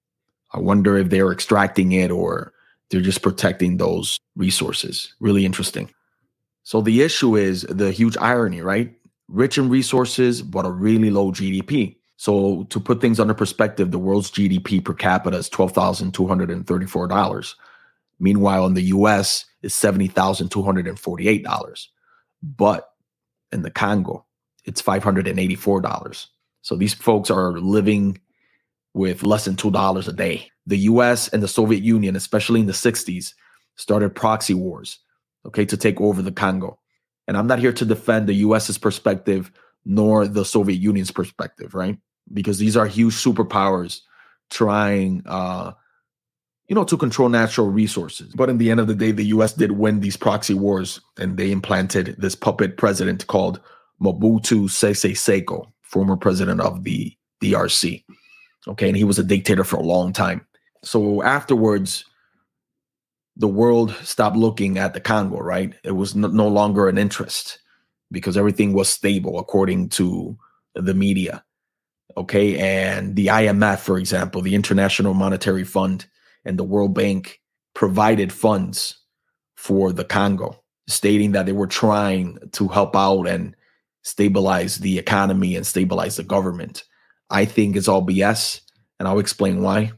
I 0.52 0.60
wonder 0.60 0.96
if 0.96 1.10
they're 1.10 1.32
extracting 1.32 1.92
it 1.92 2.10
or 2.10 2.52
they're 2.90 3.00
just 3.00 3.22
protecting 3.22 3.76
those 3.76 4.18
resources. 4.36 5.14
Really 5.20 5.44
interesting. 5.44 5.90
So 6.62 6.80
the 6.80 7.02
issue 7.02 7.36
is 7.36 7.62
the 7.62 7.92
huge 7.92 8.16
irony, 8.18 8.62
right? 8.62 8.94
Rich 9.28 9.58
in 9.58 9.68
resources, 9.68 10.42
but 10.42 10.66
a 10.66 10.70
really 10.70 11.10
low 11.10 11.30
GDP. 11.30 11.96
So 12.16 12.64
to 12.70 12.80
put 12.80 13.00
things 13.00 13.20
under 13.20 13.34
perspective, 13.34 13.90
the 13.90 13.98
world's 13.98 14.30
GDP 14.30 14.84
per 14.84 14.94
capita 14.94 15.36
is 15.36 15.50
$12,234. 15.50 17.54
Meanwhile, 18.18 18.66
in 18.66 18.74
the 18.74 18.82
US, 18.82 19.44
it's 19.62 19.80
$70,248. 19.80 21.86
But 22.42 22.90
in 23.52 23.62
the 23.62 23.70
Congo, 23.70 24.24
it's 24.64 24.82
$584. 24.82 26.26
So 26.62 26.76
these 26.76 26.94
folks 26.94 27.30
are 27.30 27.60
living 27.60 28.18
with 28.94 29.22
less 29.22 29.44
than 29.44 29.54
$2 29.54 30.08
a 30.08 30.12
day. 30.12 30.50
The 30.66 30.78
US 30.78 31.28
and 31.28 31.42
the 31.42 31.48
Soviet 31.48 31.82
Union, 31.82 32.16
especially 32.16 32.60
in 32.60 32.66
the 32.66 32.72
60s, 32.72 33.34
started 33.76 34.14
proxy 34.14 34.54
wars, 34.54 34.98
okay, 35.46 35.64
to 35.64 35.76
take 35.76 36.00
over 36.00 36.20
the 36.20 36.32
Congo. 36.32 36.78
And 37.28 37.36
I'm 37.36 37.46
not 37.46 37.60
here 37.60 37.72
to 37.72 37.84
defend 37.84 38.26
the 38.26 38.34
US's 38.34 38.78
perspective 38.78 39.52
nor 39.84 40.26
the 40.26 40.44
Soviet 40.44 40.80
Union's 40.80 41.12
perspective, 41.12 41.74
right? 41.74 41.98
Because 42.32 42.58
these 42.58 42.76
are 42.76 42.86
huge 42.86 43.14
superpowers 43.14 44.00
trying 44.50 45.22
uh 45.26 45.72
you 46.68 46.74
know 46.74 46.84
to 46.84 46.96
control 46.96 47.28
natural 47.28 47.68
resources. 47.68 48.34
But 48.34 48.48
in 48.48 48.58
the 48.58 48.70
end 48.70 48.80
of 48.80 48.86
the 48.86 48.94
day, 48.94 49.12
the 49.12 49.26
US 49.26 49.52
did 49.52 49.72
win 49.72 50.00
these 50.00 50.16
proxy 50.16 50.54
wars 50.54 51.00
and 51.18 51.36
they 51.36 51.52
implanted 51.52 52.16
this 52.18 52.34
puppet 52.34 52.76
president 52.76 53.26
called 53.26 53.60
Mobutu 54.02 54.68
Sese 54.70 55.14
Seko, 55.14 55.66
former 55.82 56.16
president 56.16 56.60
of 56.60 56.84
the 56.84 57.14
DRC. 57.42 58.04
Okay, 58.66 58.88
and 58.88 58.96
he 58.96 59.04
was 59.04 59.18
a 59.18 59.24
dictator 59.24 59.64
for 59.64 59.76
a 59.76 59.82
long 59.82 60.12
time. 60.12 60.46
So 60.82 61.22
afterwards, 61.22 62.04
the 63.38 63.48
world 63.48 63.94
stopped 64.02 64.36
looking 64.36 64.78
at 64.78 64.94
the 64.94 65.00
Congo, 65.00 65.38
right? 65.38 65.72
It 65.84 65.92
was 65.92 66.14
no, 66.14 66.28
no 66.28 66.48
longer 66.48 66.88
an 66.88 66.98
interest 66.98 67.60
because 68.10 68.36
everything 68.36 68.72
was 68.72 68.88
stable 68.88 69.38
according 69.38 69.90
to 69.90 70.36
the 70.74 70.94
media. 70.94 71.44
Okay, 72.16 72.58
and 72.58 73.14
the 73.14 73.28
IMF, 73.28 73.78
for 73.78 73.96
example, 73.96 74.42
the 74.42 74.56
International 74.56 75.14
Monetary 75.14 75.62
Fund 75.62 76.06
and 76.44 76.58
the 76.58 76.64
World 76.64 76.94
Bank 76.94 77.40
provided 77.74 78.32
funds 78.32 78.98
for 79.56 79.92
the 79.92 80.04
Congo, 80.04 80.60
stating 80.88 81.32
that 81.32 81.46
they 81.46 81.52
were 81.52 81.66
trying 81.68 82.38
to 82.52 82.66
help 82.66 82.96
out 82.96 83.24
and 83.28 83.54
stabilize 84.02 84.78
the 84.78 84.98
economy 84.98 85.54
and 85.54 85.66
stabilize 85.66 86.16
the 86.16 86.24
government. 86.24 86.82
I 87.30 87.44
think 87.44 87.76
it's 87.76 87.88
all 87.88 88.04
BS, 88.04 88.62
and 88.98 89.06
I'll 89.06 89.18
explain 89.20 89.62
why. 89.62 89.92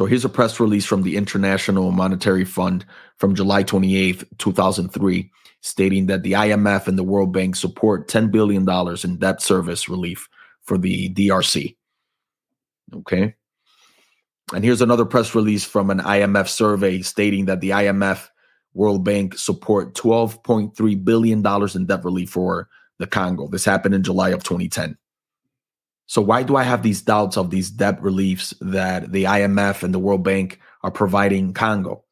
So 0.00 0.06
here's 0.06 0.24
a 0.24 0.30
press 0.30 0.58
release 0.58 0.86
from 0.86 1.02
the 1.02 1.14
International 1.14 1.92
Monetary 1.92 2.46
Fund 2.46 2.86
from 3.18 3.34
July 3.34 3.62
28th, 3.62 4.24
2003, 4.38 5.30
stating 5.60 6.06
that 6.06 6.22
the 6.22 6.32
IMF 6.32 6.88
and 6.88 6.96
the 6.96 7.04
World 7.04 7.34
Bank 7.34 7.54
support 7.54 8.08
$10 8.08 8.30
billion 8.30 8.66
in 9.04 9.18
debt 9.18 9.42
service 9.42 9.90
relief 9.90 10.26
for 10.62 10.78
the 10.78 11.12
DRC. 11.12 11.76
Okay. 12.94 13.34
And 14.54 14.64
here's 14.64 14.80
another 14.80 15.04
press 15.04 15.34
release 15.34 15.66
from 15.66 15.90
an 15.90 15.98
IMF 15.98 16.48
survey 16.48 17.02
stating 17.02 17.44
that 17.44 17.60
the 17.60 17.68
IMF 17.68 18.26
World 18.72 19.04
Bank 19.04 19.36
support 19.36 19.92
$12.3 19.92 21.04
billion 21.04 21.46
in 21.46 21.86
debt 21.86 22.04
relief 22.06 22.30
for 22.30 22.70
the 22.96 23.06
Congo. 23.06 23.48
This 23.48 23.66
happened 23.66 23.94
in 23.94 24.02
July 24.02 24.30
of 24.30 24.42
2010. 24.44 24.96
So 26.10 26.20
why 26.20 26.42
do 26.42 26.56
I 26.56 26.64
have 26.64 26.82
these 26.82 27.02
doubts 27.02 27.36
of 27.36 27.50
these 27.50 27.70
debt 27.70 28.02
reliefs 28.02 28.52
that 28.60 29.12
the 29.12 29.24
IMF 29.24 29.84
and 29.84 29.94
the 29.94 30.00
World 30.00 30.24
Bank 30.24 30.58
are 30.82 30.90
providing 30.90 31.52
Congo? 31.52 32.02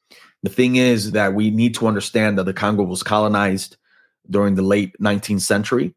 The 0.45 0.51
thing 0.51 0.77
is 0.77 1.11
that 1.11 1.35
we 1.35 1.51
need 1.51 1.75
to 1.75 1.89
understand 1.89 2.39
that 2.39 2.45
the 2.45 2.55
Congo 2.55 2.85
was 2.85 3.03
colonized 3.03 3.77
during 4.31 4.55
the 4.55 4.63
late 4.63 4.95
19th 5.01 5.41
century 5.41 5.97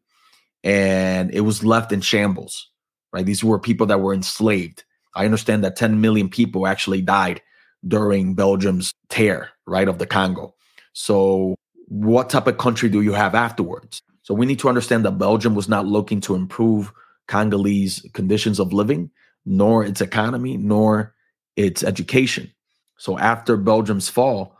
and 0.64 1.30
it 1.32 1.42
was 1.42 1.62
left 1.62 1.92
in 1.92 2.00
shambles, 2.00 2.70
right? 3.12 3.24
These 3.24 3.44
were 3.44 3.60
people 3.60 3.86
that 3.86 4.00
were 4.00 4.14
enslaved. 4.14 4.82
I 5.14 5.24
understand 5.24 5.62
that 5.62 5.76
10 5.76 6.00
million 6.00 6.28
people 6.28 6.66
actually 6.66 7.02
died 7.02 7.40
during 7.86 8.34
Belgium's 8.34 8.92
tear, 9.10 9.50
right, 9.64 9.86
of 9.86 9.98
the 9.98 10.08
Congo. 10.08 10.56
So 10.92 11.54
what 11.86 12.30
type 12.30 12.48
of 12.48 12.58
country 12.58 12.88
do 12.88 13.00
you 13.00 13.12
have 13.12 13.36
afterwards? 13.36 14.02
So 14.22 14.34
we 14.34 14.44
need 14.44 14.58
to 14.58 14.68
understand 14.68 15.04
that 15.04 15.18
Belgium 15.18 15.54
was 15.54 15.68
not 15.68 15.86
looking 15.86 16.20
to 16.22 16.34
improve 16.34 16.92
Congolese 17.28 18.06
conditions 18.12 18.58
of 18.58 18.72
living, 18.72 19.10
nor 19.44 19.84
its 19.84 20.00
economy, 20.00 20.56
nor 20.56 21.14
its 21.56 21.82
education. 21.82 22.52
So 22.98 23.18
after 23.18 23.56
Belgium's 23.56 24.08
fall, 24.08 24.56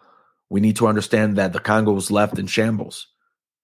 we 0.51 0.61
need 0.61 0.77
to 0.77 0.87
understand 0.87 1.37
that 1.37 1.53
the 1.53 1.61
Congo 1.61 1.93
was 1.93 2.11
left 2.11 2.39
in 2.39 2.47
shambles, 2.47 3.07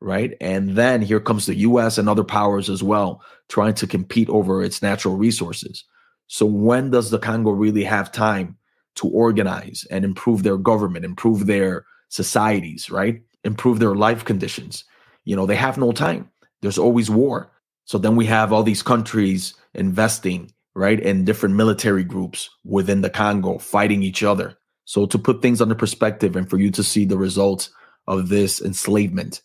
right? 0.00 0.34
And 0.40 0.70
then 0.70 1.02
here 1.02 1.20
comes 1.20 1.46
the 1.46 1.56
US 1.56 1.98
and 1.98 2.08
other 2.08 2.24
powers 2.24 2.70
as 2.70 2.82
well, 2.82 3.22
trying 3.48 3.74
to 3.74 3.86
compete 3.86 4.28
over 4.30 4.62
its 4.62 4.80
natural 4.80 5.16
resources. 5.16 5.84
So 6.28 6.46
when 6.46 6.90
does 6.90 7.10
the 7.10 7.18
Congo 7.18 7.50
really 7.50 7.84
have 7.84 8.12
time 8.12 8.56
to 8.96 9.08
organize 9.08 9.86
and 9.90 10.04
improve 10.04 10.42
their 10.42 10.56
government, 10.56 11.04
improve 11.04 11.46
their 11.46 11.84
societies, 12.08 12.90
right? 12.90 13.22
Improve 13.44 13.80
their 13.80 13.94
life 13.94 14.24
conditions? 14.24 14.84
You 15.24 15.36
know, 15.36 15.46
they 15.46 15.56
have 15.56 15.76
no 15.76 15.92
time. 15.92 16.30
There's 16.62 16.78
always 16.78 17.10
war. 17.10 17.50
So 17.88 17.96
then 17.96 18.16
we 18.16 18.26
have 18.26 18.52
all 18.52 18.62
these 18.62 18.82
countries 18.82 19.54
investing, 19.72 20.52
right, 20.74 21.00
in 21.00 21.24
different 21.24 21.54
military 21.54 22.04
groups 22.04 22.50
within 22.62 23.00
the 23.00 23.08
Congo 23.08 23.56
fighting 23.56 24.02
each 24.02 24.22
other. 24.22 24.58
So 24.84 25.06
to 25.06 25.18
put 25.18 25.40
things 25.40 25.62
under 25.62 25.74
perspective 25.74 26.36
and 26.36 26.50
for 26.50 26.58
you 26.58 26.70
to 26.72 26.84
see 26.84 27.06
the 27.06 27.16
results 27.16 27.70
of 28.06 28.28
this 28.28 28.60
enslavement, 28.60 29.40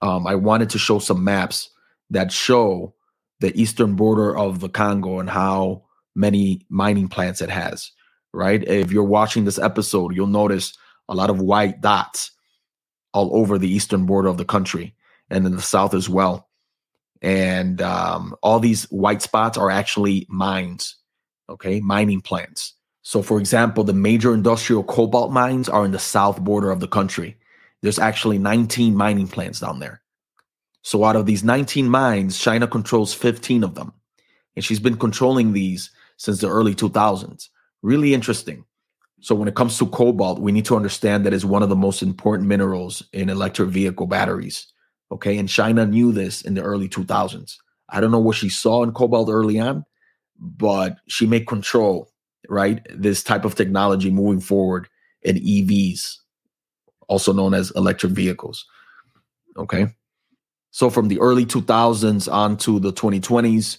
um, 0.00 0.26
I 0.26 0.34
wanted 0.34 0.70
to 0.70 0.78
show 0.78 0.98
some 0.98 1.22
maps 1.22 1.68
that 2.08 2.32
show 2.32 2.94
the 3.40 3.54
eastern 3.54 3.96
border 3.96 4.34
of 4.34 4.60
the 4.60 4.70
Congo 4.70 5.18
and 5.18 5.28
how 5.28 5.82
many 6.16 6.64
mining 6.70 7.08
plants 7.08 7.42
it 7.42 7.50
has, 7.50 7.92
right? 8.32 8.66
If 8.66 8.92
you're 8.92 9.04
watching 9.04 9.44
this 9.44 9.58
episode, 9.58 10.16
you'll 10.16 10.26
notice 10.26 10.72
a 11.06 11.14
lot 11.14 11.28
of 11.28 11.42
white 11.42 11.82
dots 11.82 12.30
all 13.12 13.36
over 13.36 13.58
the 13.58 13.70
eastern 13.70 14.06
border 14.06 14.28
of 14.28 14.38
the 14.38 14.46
country 14.46 14.94
and 15.28 15.44
in 15.44 15.54
the 15.54 15.60
south 15.60 15.92
as 15.92 16.08
well. 16.08 16.47
And 17.22 17.82
um, 17.82 18.34
all 18.42 18.60
these 18.60 18.84
white 18.84 19.22
spots 19.22 19.58
are 19.58 19.70
actually 19.70 20.26
mines, 20.28 20.96
okay, 21.48 21.80
mining 21.80 22.20
plants. 22.20 22.74
So, 23.02 23.22
for 23.22 23.40
example, 23.40 23.84
the 23.84 23.92
major 23.92 24.34
industrial 24.34 24.84
cobalt 24.84 25.32
mines 25.32 25.68
are 25.68 25.84
in 25.84 25.92
the 25.92 25.98
south 25.98 26.40
border 26.40 26.70
of 26.70 26.80
the 26.80 26.88
country. 26.88 27.36
There's 27.80 27.98
actually 27.98 28.38
19 28.38 28.94
mining 28.94 29.28
plants 29.28 29.60
down 29.60 29.78
there. 29.78 30.02
So, 30.82 31.04
out 31.04 31.16
of 31.16 31.26
these 31.26 31.42
19 31.42 31.88
mines, 31.88 32.38
China 32.38 32.66
controls 32.66 33.14
15 33.14 33.64
of 33.64 33.74
them. 33.74 33.92
And 34.56 34.64
she's 34.64 34.80
been 34.80 34.96
controlling 34.96 35.52
these 35.52 35.90
since 36.18 36.40
the 36.40 36.50
early 36.50 36.74
2000s. 36.74 37.48
Really 37.82 38.14
interesting. 38.14 38.64
So, 39.20 39.34
when 39.34 39.48
it 39.48 39.54
comes 39.54 39.78
to 39.78 39.86
cobalt, 39.86 40.38
we 40.40 40.52
need 40.52 40.66
to 40.66 40.76
understand 40.76 41.24
that 41.24 41.32
it's 41.32 41.44
one 41.44 41.62
of 41.62 41.68
the 41.68 41.76
most 41.76 42.02
important 42.02 42.48
minerals 42.48 43.02
in 43.12 43.28
electric 43.28 43.70
vehicle 43.70 44.06
batteries 44.06 44.72
Okay. 45.10 45.38
And 45.38 45.48
China 45.48 45.86
knew 45.86 46.12
this 46.12 46.42
in 46.42 46.54
the 46.54 46.62
early 46.62 46.88
2000s. 46.88 47.56
I 47.88 48.00
don't 48.00 48.10
know 48.10 48.18
what 48.18 48.36
she 48.36 48.48
saw 48.48 48.82
in 48.82 48.92
cobalt 48.92 49.30
early 49.30 49.58
on, 49.58 49.84
but 50.38 50.98
she 51.08 51.26
made 51.26 51.46
control, 51.46 52.12
right? 52.48 52.86
This 52.94 53.22
type 53.22 53.44
of 53.44 53.54
technology 53.54 54.10
moving 54.10 54.40
forward 54.40 54.88
in 55.22 55.36
EVs, 55.36 56.16
also 57.08 57.32
known 57.32 57.54
as 57.54 57.70
electric 57.72 58.12
vehicles. 58.12 58.66
Okay. 59.56 59.86
So 60.70 60.90
from 60.90 61.08
the 61.08 61.18
early 61.20 61.46
2000s 61.46 62.30
on 62.30 62.56
to 62.58 62.78
the 62.78 62.92
2020s, 62.92 63.78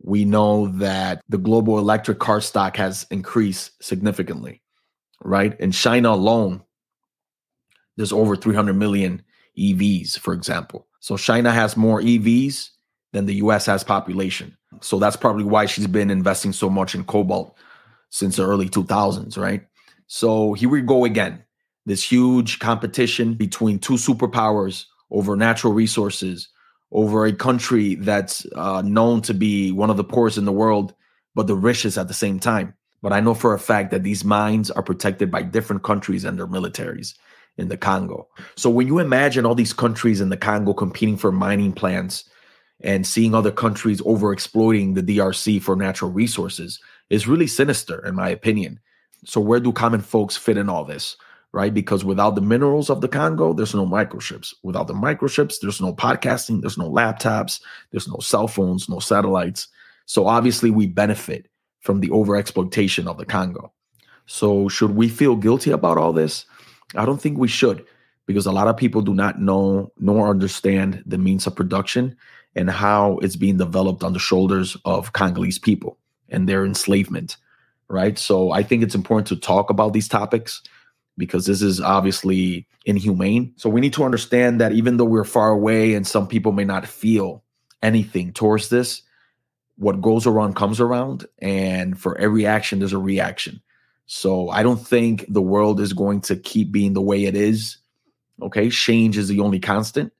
we 0.00 0.24
know 0.24 0.68
that 0.78 1.22
the 1.28 1.38
global 1.38 1.78
electric 1.78 2.20
car 2.20 2.40
stock 2.40 2.76
has 2.76 3.04
increased 3.10 3.72
significantly, 3.82 4.62
right? 5.22 5.58
In 5.58 5.72
China 5.72 6.10
alone, 6.10 6.62
there's 7.96 8.12
over 8.12 8.36
300 8.36 8.74
million 8.74 9.22
EVs, 9.58 10.18
for 10.18 10.32
example. 10.32 10.86
So 11.00 11.16
China 11.16 11.52
has 11.52 11.76
more 11.76 12.00
EVs 12.00 12.70
than 13.12 13.26
the 13.26 13.34
US 13.36 13.66
has 13.66 13.84
population. 13.84 14.56
So 14.80 14.98
that's 14.98 15.16
probably 15.16 15.44
why 15.44 15.66
she's 15.66 15.86
been 15.86 16.10
investing 16.10 16.52
so 16.52 16.68
much 16.70 16.94
in 16.94 17.04
cobalt 17.04 17.56
since 18.10 18.36
the 18.36 18.46
early 18.46 18.68
2000s, 18.68 19.36
right? 19.36 19.66
So 20.06 20.54
here 20.54 20.68
we 20.68 20.82
go 20.82 21.04
again. 21.04 21.42
This 21.86 22.02
huge 22.02 22.58
competition 22.58 23.34
between 23.34 23.78
two 23.78 23.94
superpowers 23.94 24.84
over 25.10 25.36
natural 25.36 25.72
resources, 25.72 26.48
over 26.92 27.24
a 27.26 27.32
country 27.32 27.94
that's 27.96 28.46
uh, 28.54 28.82
known 28.82 29.22
to 29.22 29.34
be 29.34 29.72
one 29.72 29.90
of 29.90 29.96
the 29.96 30.04
poorest 30.04 30.38
in 30.38 30.44
the 30.44 30.52
world, 30.52 30.94
but 31.34 31.46
the 31.46 31.54
richest 31.54 31.98
at 31.98 32.08
the 32.08 32.14
same 32.14 32.38
time. 32.38 32.74
But 33.00 33.12
I 33.12 33.20
know 33.20 33.34
for 33.34 33.54
a 33.54 33.58
fact 33.58 33.90
that 33.92 34.02
these 34.02 34.24
mines 34.24 34.70
are 34.70 34.82
protected 34.82 35.30
by 35.30 35.42
different 35.42 35.82
countries 35.82 36.24
and 36.24 36.38
their 36.38 36.46
militaries 36.46 37.14
in 37.58 37.68
the 37.68 37.76
Congo. 37.76 38.28
So 38.56 38.70
when 38.70 38.86
you 38.86 39.00
imagine 39.00 39.44
all 39.44 39.54
these 39.54 39.72
countries 39.72 40.20
in 40.20 40.30
the 40.30 40.36
Congo 40.36 40.72
competing 40.72 41.16
for 41.16 41.32
mining 41.32 41.72
plants 41.72 42.24
and 42.80 43.06
seeing 43.06 43.34
other 43.34 43.50
countries 43.50 44.00
over 44.04 44.32
exploiting 44.32 44.94
the 44.94 45.02
DRC 45.02 45.60
for 45.60 45.76
natural 45.76 46.10
resources 46.10 46.80
is 47.10 47.26
really 47.26 47.48
sinister, 47.48 48.04
in 48.06 48.14
my 48.14 48.28
opinion. 48.28 48.78
So 49.24 49.40
where 49.40 49.60
do 49.60 49.72
common 49.72 50.00
folks 50.00 50.36
fit 50.36 50.56
in 50.56 50.68
all 50.68 50.84
this? 50.84 51.16
Right? 51.52 51.74
Because 51.74 52.04
without 52.04 52.34
the 52.34 52.40
minerals 52.40 52.90
of 52.90 53.00
the 53.00 53.08
Congo, 53.08 53.52
there's 53.52 53.74
no 53.74 53.86
microchips. 53.86 54.54
Without 54.62 54.86
the 54.86 54.94
microchips, 54.94 55.56
there's 55.60 55.80
no 55.80 55.94
podcasting, 55.94 56.60
there's 56.60 56.78
no 56.78 56.90
laptops, 56.90 57.60
there's 57.90 58.06
no 58.06 58.18
cell 58.18 58.46
phones, 58.46 58.88
no 58.88 59.00
satellites. 59.00 59.66
So 60.04 60.26
obviously 60.26 60.70
we 60.70 60.86
benefit 60.86 61.48
from 61.80 62.00
the 62.00 62.10
overexploitation 62.10 63.06
of 63.06 63.18
the 63.18 63.24
Congo. 63.24 63.72
So 64.26 64.68
should 64.68 64.90
we 64.90 65.08
feel 65.08 65.36
guilty 65.36 65.70
about 65.70 65.96
all 65.96 66.12
this? 66.12 66.44
I 66.94 67.04
don't 67.04 67.20
think 67.20 67.38
we 67.38 67.48
should 67.48 67.84
because 68.26 68.46
a 68.46 68.52
lot 68.52 68.68
of 68.68 68.76
people 68.76 69.02
do 69.02 69.14
not 69.14 69.40
know 69.40 69.92
nor 69.98 70.28
understand 70.28 71.02
the 71.06 71.18
means 71.18 71.46
of 71.46 71.56
production 71.56 72.16
and 72.54 72.70
how 72.70 73.18
it's 73.18 73.36
being 73.36 73.56
developed 73.56 74.02
on 74.02 74.12
the 74.12 74.18
shoulders 74.18 74.76
of 74.84 75.12
Congolese 75.12 75.58
people 75.58 75.98
and 76.28 76.48
their 76.48 76.64
enslavement, 76.64 77.36
right? 77.88 78.18
So 78.18 78.52
I 78.52 78.62
think 78.62 78.82
it's 78.82 78.94
important 78.94 79.28
to 79.28 79.36
talk 79.36 79.70
about 79.70 79.92
these 79.92 80.08
topics 80.08 80.62
because 81.16 81.46
this 81.46 81.62
is 81.62 81.80
obviously 81.80 82.66
inhumane. 82.84 83.52
So 83.56 83.68
we 83.68 83.80
need 83.80 83.92
to 83.94 84.04
understand 84.04 84.60
that 84.60 84.72
even 84.72 84.96
though 84.96 85.04
we're 85.04 85.24
far 85.24 85.50
away 85.50 85.94
and 85.94 86.06
some 86.06 86.26
people 86.26 86.52
may 86.52 86.64
not 86.64 86.86
feel 86.86 87.42
anything 87.82 88.32
towards 88.32 88.68
this, 88.68 89.02
what 89.76 90.02
goes 90.02 90.26
around 90.26 90.54
comes 90.56 90.80
around. 90.80 91.26
And 91.40 91.98
for 91.98 92.18
every 92.18 92.46
action, 92.46 92.78
there's 92.78 92.92
a 92.92 92.98
reaction. 92.98 93.60
So 94.10 94.48
I 94.48 94.62
don't 94.62 94.84
think 94.84 95.26
the 95.28 95.42
world 95.42 95.80
is 95.80 95.92
going 95.92 96.22
to 96.22 96.36
keep 96.36 96.72
being 96.72 96.94
the 96.94 97.02
way 97.02 97.26
it 97.26 97.36
is. 97.36 97.76
Okay. 98.40 98.70
Change 98.70 99.18
is 99.18 99.28
the 99.28 99.40
only 99.40 99.60
constant. 99.60 100.12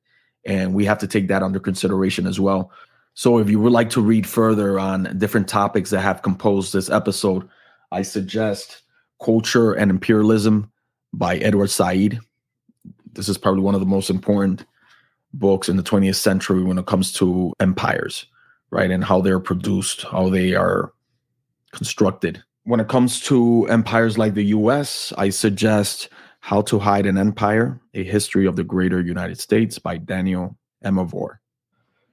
And 0.44 0.74
we 0.74 0.85
have 0.85 0.98
to 0.98 1.07
take 1.07 1.29
that 1.29 1.42
under 1.42 1.59
consideration 1.59 2.27
as 2.27 2.38
well. 2.38 2.70
So 3.14 3.38
if 3.38 3.48
you 3.48 3.59
would 3.61 3.72
like 3.72 3.88
to 3.90 4.03
read 4.03 4.27
further 4.27 4.79
on 4.79 5.16
different 5.18 5.48
topics 5.48 5.88
that 5.90 6.03
have 6.03 6.20
composed 6.20 6.72
this 6.74 6.90
episode, 6.90 7.48
I 7.90 8.03
suggest 8.03 8.83
Culture 9.24 9.72
and 9.72 9.90
Imperialism 9.90 10.70
by 11.14 11.38
Edward 11.38 11.70
Said. 11.70 12.20
This 13.14 13.29
is 13.29 13.38
probably 13.38 13.62
one 13.62 13.74
of 13.74 13.81
the 13.81 13.87
most 13.87 14.11
important 14.11 14.66
books 15.33 15.68
in 15.68 15.79
the 15.79 15.83
20th 15.83 16.16
century 16.16 16.62
when 16.62 16.79
it 16.79 16.87
comes 16.87 17.11
to 17.14 17.55
empires, 17.59 18.27
right? 18.70 18.90
And 18.90 19.03
how 19.03 19.22
they're 19.22 19.40
produced, 19.40 20.03
how 20.03 20.29
they 20.29 20.55
are 20.55 20.92
constructed 21.72 22.44
when 22.64 22.81
it 22.81 22.88
comes 22.88 23.21
to 23.23 23.66
empires 23.68 24.18
like 24.18 24.35
the 24.35 24.44
US, 24.47 25.12
I 25.16 25.31
suggest 25.31 26.09
How 26.40 26.61
to 26.62 26.79
Hide 26.79 27.07
an 27.07 27.16
Empire 27.16 27.81
A 27.94 28.05
History 28.05 28.47
of 28.47 28.57
the 28.57 28.64
Greater 28.64 29.01
United 29.01 29.40
States 29.40 29.79
by 29.79 29.97
Daniel 29.97 30.57
Immerwahr. 30.85 31.38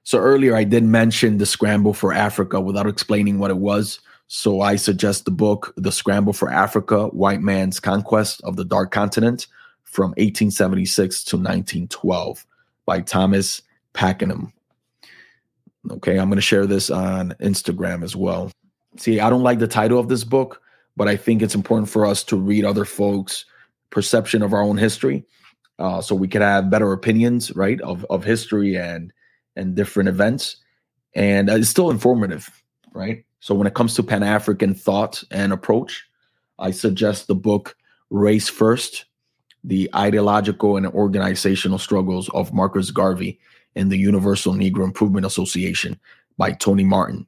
So 0.03 0.19
earlier 0.19 0.55
I 0.55 0.63
did 0.63 0.83
mention 0.83 1.37
the 1.37 1.45
scramble 1.45 1.93
for 1.93 2.13
Africa 2.13 2.61
without 2.61 2.87
explaining 2.87 3.39
what 3.39 3.51
it 3.51 3.57
was. 3.57 3.99
So 4.27 4.61
I 4.61 4.75
suggest 4.75 5.25
the 5.25 5.31
book 5.31 5.73
The 5.77 5.91
Scramble 5.91 6.33
for 6.33 6.51
Africa 6.51 7.07
White 7.07 7.41
Man's 7.41 7.79
Conquest 7.79 8.41
of 8.43 8.55
the 8.55 8.65
Dark 8.65 8.91
Continent 8.91 9.47
from 9.83 10.09
1876 10.11 11.23
to 11.25 11.37
1912 11.37 12.45
by 12.85 13.01
Thomas 13.01 13.61
Pakenham. 13.93 14.53
Okay, 15.91 16.17
I'm 16.17 16.29
going 16.29 16.37
to 16.37 16.41
share 16.41 16.65
this 16.65 16.89
on 16.89 17.35
Instagram 17.39 18.03
as 18.03 18.15
well 18.15 18.51
see, 18.97 19.19
I 19.19 19.29
don't 19.29 19.43
like 19.43 19.59
the 19.59 19.67
title 19.67 19.99
of 19.99 20.09
this 20.09 20.23
book, 20.23 20.61
but 20.95 21.07
I 21.07 21.15
think 21.15 21.41
it's 21.41 21.55
important 21.55 21.89
for 21.89 22.05
us 22.05 22.23
to 22.25 22.37
read 22.37 22.65
other 22.65 22.85
folks' 22.85 23.45
perception 23.89 24.41
of 24.41 24.53
our 24.53 24.61
own 24.61 24.77
history, 24.77 25.25
uh, 25.79 26.01
so 26.01 26.15
we 26.15 26.27
can 26.27 26.41
have 26.41 26.69
better 26.69 26.91
opinions, 26.93 27.55
right, 27.55 27.79
of 27.81 28.05
of 28.09 28.23
history 28.23 28.77
and 28.77 29.11
and 29.55 29.75
different 29.75 30.09
events, 30.09 30.57
and 31.13 31.49
uh, 31.49 31.55
it's 31.55 31.69
still 31.69 31.89
informative, 31.89 32.49
right. 32.93 33.25
So 33.39 33.53
when 33.53 33.67
it 33.67 33.75
comes 33.75 33.95
to 33.95 34.03
Pan 34.03 34.23
African 34.23 34.73
thought 34.73 35.23
and 35.31 35.53
approach, 35.53 36.03
I 36.59 36.71
suggest 36.71 37.27
the 37.27 37.35
book 37.35 37.75
"Race 38.09 38.49
First: 38.49 39.05
The 39.63 39.89
Ideological 39.95 40.77
and 40.77 40.87
Organizational 40.87 41.77
Struggles 41.77 42.29
of 42.29 42.53
Marcus 42.53 42.91
Garvey 42.91 43.39
and 43.75 43.91
the 43.91 43.97
Universal 43.97 44.53
Negro 44.53 44.83
Improvement 44.83 45.25
Association" 45.25 45.99
by 46.37 46.51
Tony 46.51 46.83
Martin. 46.83 47.27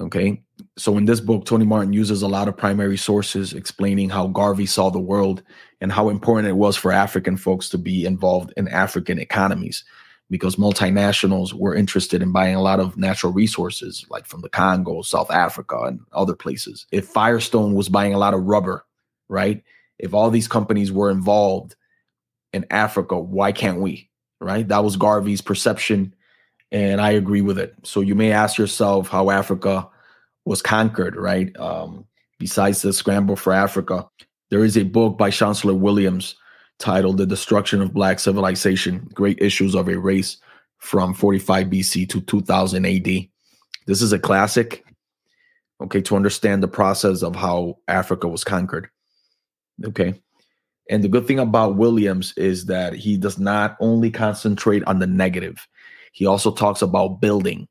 Okay. 0.00 0.42
So 0.76 0.96
in 0.96 1.04
this 1.04 1.20
book, 1.20 1.44
Tony 1.44 1.64
Martin 1.64 1.92
uses 1.92 2.22
a 2.22 2.28
lot 2.28 2.48
of 2.48 2.56
primary 2.56 2.96
sources 2.96 3.52
explaining 3.52 4.08
how 4.08 4.26
Garvey 4.26 4.66
saw 4.66 4.90
the 4.90 4.98
world 4.98 5.42
and 5.80 5.92
how 5.92 6.08
important 6.08 6.48
it 6.48 6.56
was 6.56 6.76
for 6.76 6.90
African 6.90 7.36
folks 7.36 7.68
to 7.70 7.78
be 7.78 8.04
involved 8.04 8.52
in 8.56 8.66
African 8.68 9.18
economies 9.20 9.84
because 10.30 10.56
multinationals 10.56 11.52
were 11.52 11.74
interested 11.74 12.22
in 12.22 12.32
buying 12.32 12.56
a 12.56 12.62
lot 12.62 12.80
of 12.80 12.96
natural 12.96 13.32
resources, 13.32 14.04
like 14.08 14.26
from 14.26 14.40
the 14.40 14.48
Congo, 14.48 15.02
South 15.02 15.30
Africa, 15.30 15.78
and 15.82 16.00
other 16.12 16.34
places. 16.34 16.86
If 16.90 17.06
Firestone 17.06 17.74
was 17.74 17.88
buying 17.88 18.14
a 18.14 18.18
lot 18.18 18.34
of 18.34 18.42
rubber, 18.42 18.84
right? 19.28 19.62
If 19.98 20.12
all 20.12 20.30
these 20.30 20.48
companies 20.48 20.90
were 20.90 21.10
involved 21.10 21.76
in 22.52 22.66
Africa, 22.70 23.18
why 23.18 23.52
can't 23.52 23.80
we? 23.80 24.10
Right? 24.40 24.66
That 24.66 24.82
was 24.82 24.96
Garvey's 24.96 25.40
perception 25.40 26.14
and 26.72 27.00
I 27.00 27.10
agree 27.10 27.42
with 27.42 27.58
it. 27.58 27.74
So 27.82 28.00
you 28.00 28.14
may 28.14 28.32
ask 28.32 28.58
yourself 28.58 29.08
how 29.08 29.30
Africa 29.30 29.88
was 30.44 30.62
conquered, 30.62 31.16
right? 31.16 31.54
Um, 31.58 32.06
besides 32.38 32.82
the 32.82 32.92
scramble 32.92 33.36
for 33.36 33.52
Africa, 33.52 34.08
there 34.50 34.64
is 34.64 34.76
a 34.76 34.84
book 34.84 35.16
by 35.16 35.30
Chancellor 35.30 35.74
Williams 35.74 36.36
titled 36.78 37.18
The 37.18 37.26
Destruction 37.26 37.80
of 37.80 37.94
Black 37.94 38.18
Civilization 38.18 39.08
Great 39.14 39.40
Issues 39.40 39.74
of 39.74 39.88
a 39.88 39.98
Race 39.98 40.36
from 40.78 41.14
45 41.14 41.68
BC 41.68 42.08
to 42.10 42.20
2000 42.20 42.84
AD. 42.84 43.06
This 43.86 44.02
is 44.02 44.12
a 44.12 44.18
classic, 44.18 44.84
okay, 45.82 46.00
to 46.02 46.16
understand 46.16 46.62
the 46.62 46.68
process 46.68 47.22
of 47.22 47.34
how 47.36 47.78
Africa 47.88 48.28
was 48.28 48.44
conquered. 48.44 48.88
Okay. 49.84 50.14
And 50.90 51.02
the 51.02 51.08
good 51.08 51.26
thing 51.26 51.38
about 51.38 51.76
Williams 51.76 52.34
is 52.36 52.66
that 52.66 52.94
he 52.94 53.16
does 53.16 53.38
not 53.38 53.76
only 53.80 54.10
concentrate 54.10 54.84
on 54.84 54.98
the 54.98 55.06
negative, 55.06 55.66
he 56.14 56.26
also 56.26 56.52
talks 56.52 56.80
about 56.80 57.20
building. 57.20 57.66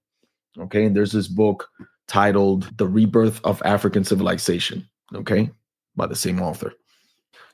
Okay. 0.59 0.85
And 0.85 0.95
there's 0.95 1.13
this 1.13 1.29
book 1.29 1.69
titled 2.07 2.77
The 2.77 2.87
Rebirth 2.87 3.39
of 3.45 3.61
African 3.63 4.03
Civilization. 4.03 4.87
Okay. 5.15 5.49
By 5.95 6.07
the 6.07 6.15
same 6.15 6.41
author. 6.41 6.73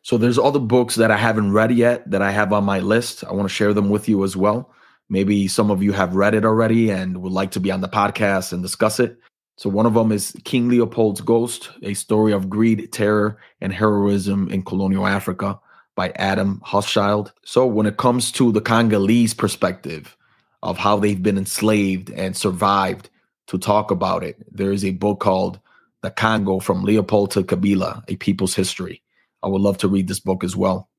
So 0.02 0.17
there's 0.17 0.39
other 0.39 0.60
books 0.60 0.95
that 0.95 1.12
I 1.12 1.17
haven't 1.17 1.54
read 1.54 1.71
yet 1.71 2.10
that 2.10 2.23
I 2.23 2.32
have 2.32 2.52
on 2.52 2.63
my 2.63 2.80
list. 2.80 3.23
I 3.23 3.34
want 3.34 3.47
to 3.47 3.54
share 3.54 3.73
them 3.73 3.89
with 3.89 4.10
you 4.10 4.23
as 4.23 4.36
well. 4.36 4.73
Maybe 5.10 5.47
some 5.47 5.69
of 5.69 5.84
you 5.84 5.91
have 5.91 6.15
read 6.15 6.34
it 6.34 6.45
already 6.45 6.89
and 6.89 7.21
would 7.21 7.34
like 7.34 7.52
to 7.52 7.60
be 7.60 7.71
on 7.71 7.82
the 7.82 7.88
podcast 7.88 8.52
and 8.52 8.63
discuss 8.63 8.99
it. 8.99 9.17
So 9.58 9.69
one 9.69 9.86
of 9.86 9.93
them 9.93 10.12
is 10.12 10.36
King 10.43 10.69
Leopold's 10.69 11.21
Ghost, 11.21 11.69
a 11.84 11.93
story 11.93 12.32
of 12.32 12.49
greed, 12.49 12.91
terror, 12.91 13.38
and 13.62 13.73
heroism 13.73 14.49
in 14.49 14.63
colonial 14.63 15.06
Africa 15.06 15.60
by 15.95 16.12
Adam 16.15 16.62
Hochschild. 16.65 17.32
So 17.43 17.67
when 17.67 17.86
it 17.86 17.97
comes 17.97 18.32
to 18.34 18.52
the 18.52 18.62
Congolese 18.62 19.34
perspective, 19.34 20.15
of 20.63 20.77
how 20.77 20.97
they've 20.97 21.21
been 21.21 21.37
enslaved 21.37 22.09
and 22.09 22.35
survived 22.35 23.09
to 23.47 23.57
talk 23.57 23.91
about 23.91 24.23
it. 24.23 24.37
There 24.51 24.71
is 24.71 24.85
a 24.85 24.91
book 24.91 25.19
called 25.19 25.59
The 26.01 26.11
Congo 26.11 26.59
from 26.59 26.83
Leopold 26.83 27.31
to 27.31 27.43
Kabila, 27.43 28.03
A 28.07 28.15
People's 28.17 28.55
History. 28.55 29.01
I 29.41 29.47
would 29.47 29.61
love 29.61 29.77
to 29.79 29.87
read 29.87 30.07
this 30.07 30.19
book 30.19 30.43
as 30.43 30.55
well. 30.55 30.89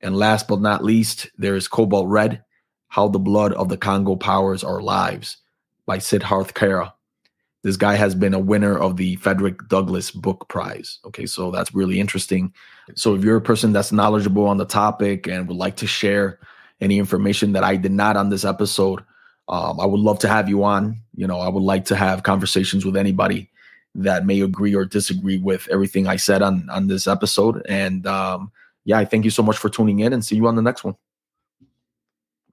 And 0.00 0.16
last 0.16 0.48
but 0.48 0.60
not 0.60 0.84
least, 0.84 1.28
there 1.36 1.56
is 1.56 1.68
Cobalt 1.68 2.08
Red 2.08 2.42
How 2.88 3.08
the 3.08 3.18
Blood 3.18 3.52
of 3.52 3.68
the 3.68 3.76
Congo 3.76 4.16
Powers 4.16 4.64
Our 4.64 4.80
Lives 4.80 5.36
by 5.86 5.98
Siddharth 5.98 6.54
Kara. 6.54 6.94
This 7.64 7.76
guy 7.76 7.96
has 7.96 8.14
been 8.14 8.34
a 8.34 8.38
winner 8.38 8.78
of 8.78 8.96
the 8.96 9.16
Frederick 9.16 9.68
Douglass 9.68 10.10
Book 10.10 10.46
Prize. 10.48 11.00
Okay, 11.04 11.26
so 11.26 11.50
that's 11.50 11.74
really 11.74 11.98
interesting. 11.98 12.52
So 12.94 13.14
if 13.14 13.24
you're 13.24 13.36
a 13.36 13.42
person 13.42 13.72
that's 13.72 13.90
knowledgeable 13.90 14.46
on 14.46 14.58
the 14.58 14.64
topic 14.64 15.26
and 15.26 15.48
would 15.48 15.56
like 15.56 15.76
to 15.76 15.86
share 15.86 16.38
any 16.80 16.98
information 16.98 17.52
that 17.52 17.64
I 17.64 17.76
did 17.76 17.92
not 17.92 18.16
on 18.16 18.30
this 18.30 18.44
episode, 18.44 19.04
um, 19.48 19.80
I 19.80 19.86
would 19.86 20.00
love 20.00 20.18
to 20.20 20.28
have 20.28 20.48
you 20.48 20.64
on. 20.64 21.00
You 21.14 21.26
know, 21.26 21.40
I 21.40 21.48
would 21.48 21.62
like 21.62 21.84
to 21.86 21.96
have 21.96 22.22
conversations 22.22 22.84
with 22.84 22.96
anybody 22.96 23.50
that 23.94 24.26
may 24.26 24.40
agree 24.40 24.74
or 24.74 24.84
disagree 24.84 25.38
with 25.38 25.66
everything 25.70 26.06
I 26.06 26.16
said 26.16 26.42
on 26.42 26.68
on 26.70 26.86
this 26.86 27.06
episode. 27.06 27.64
And 27.68 28.06
um, 28.06 28.52
yeah, 28.84 28.98
I 28.98 29.04
thank 29.04 29.24
you 29.24 29.30
so 29.30 29.42
much 29.42 29.58
for 29.58 29.68
tuning 29.68 30.00
in, 30.00 30.12
and 30.12 30.24
see 30.24 30.36
you 30.36 30.46
on 30.46 30.56
the 30.56 30.62
next 30.62 30.84
one. 30.84 30.94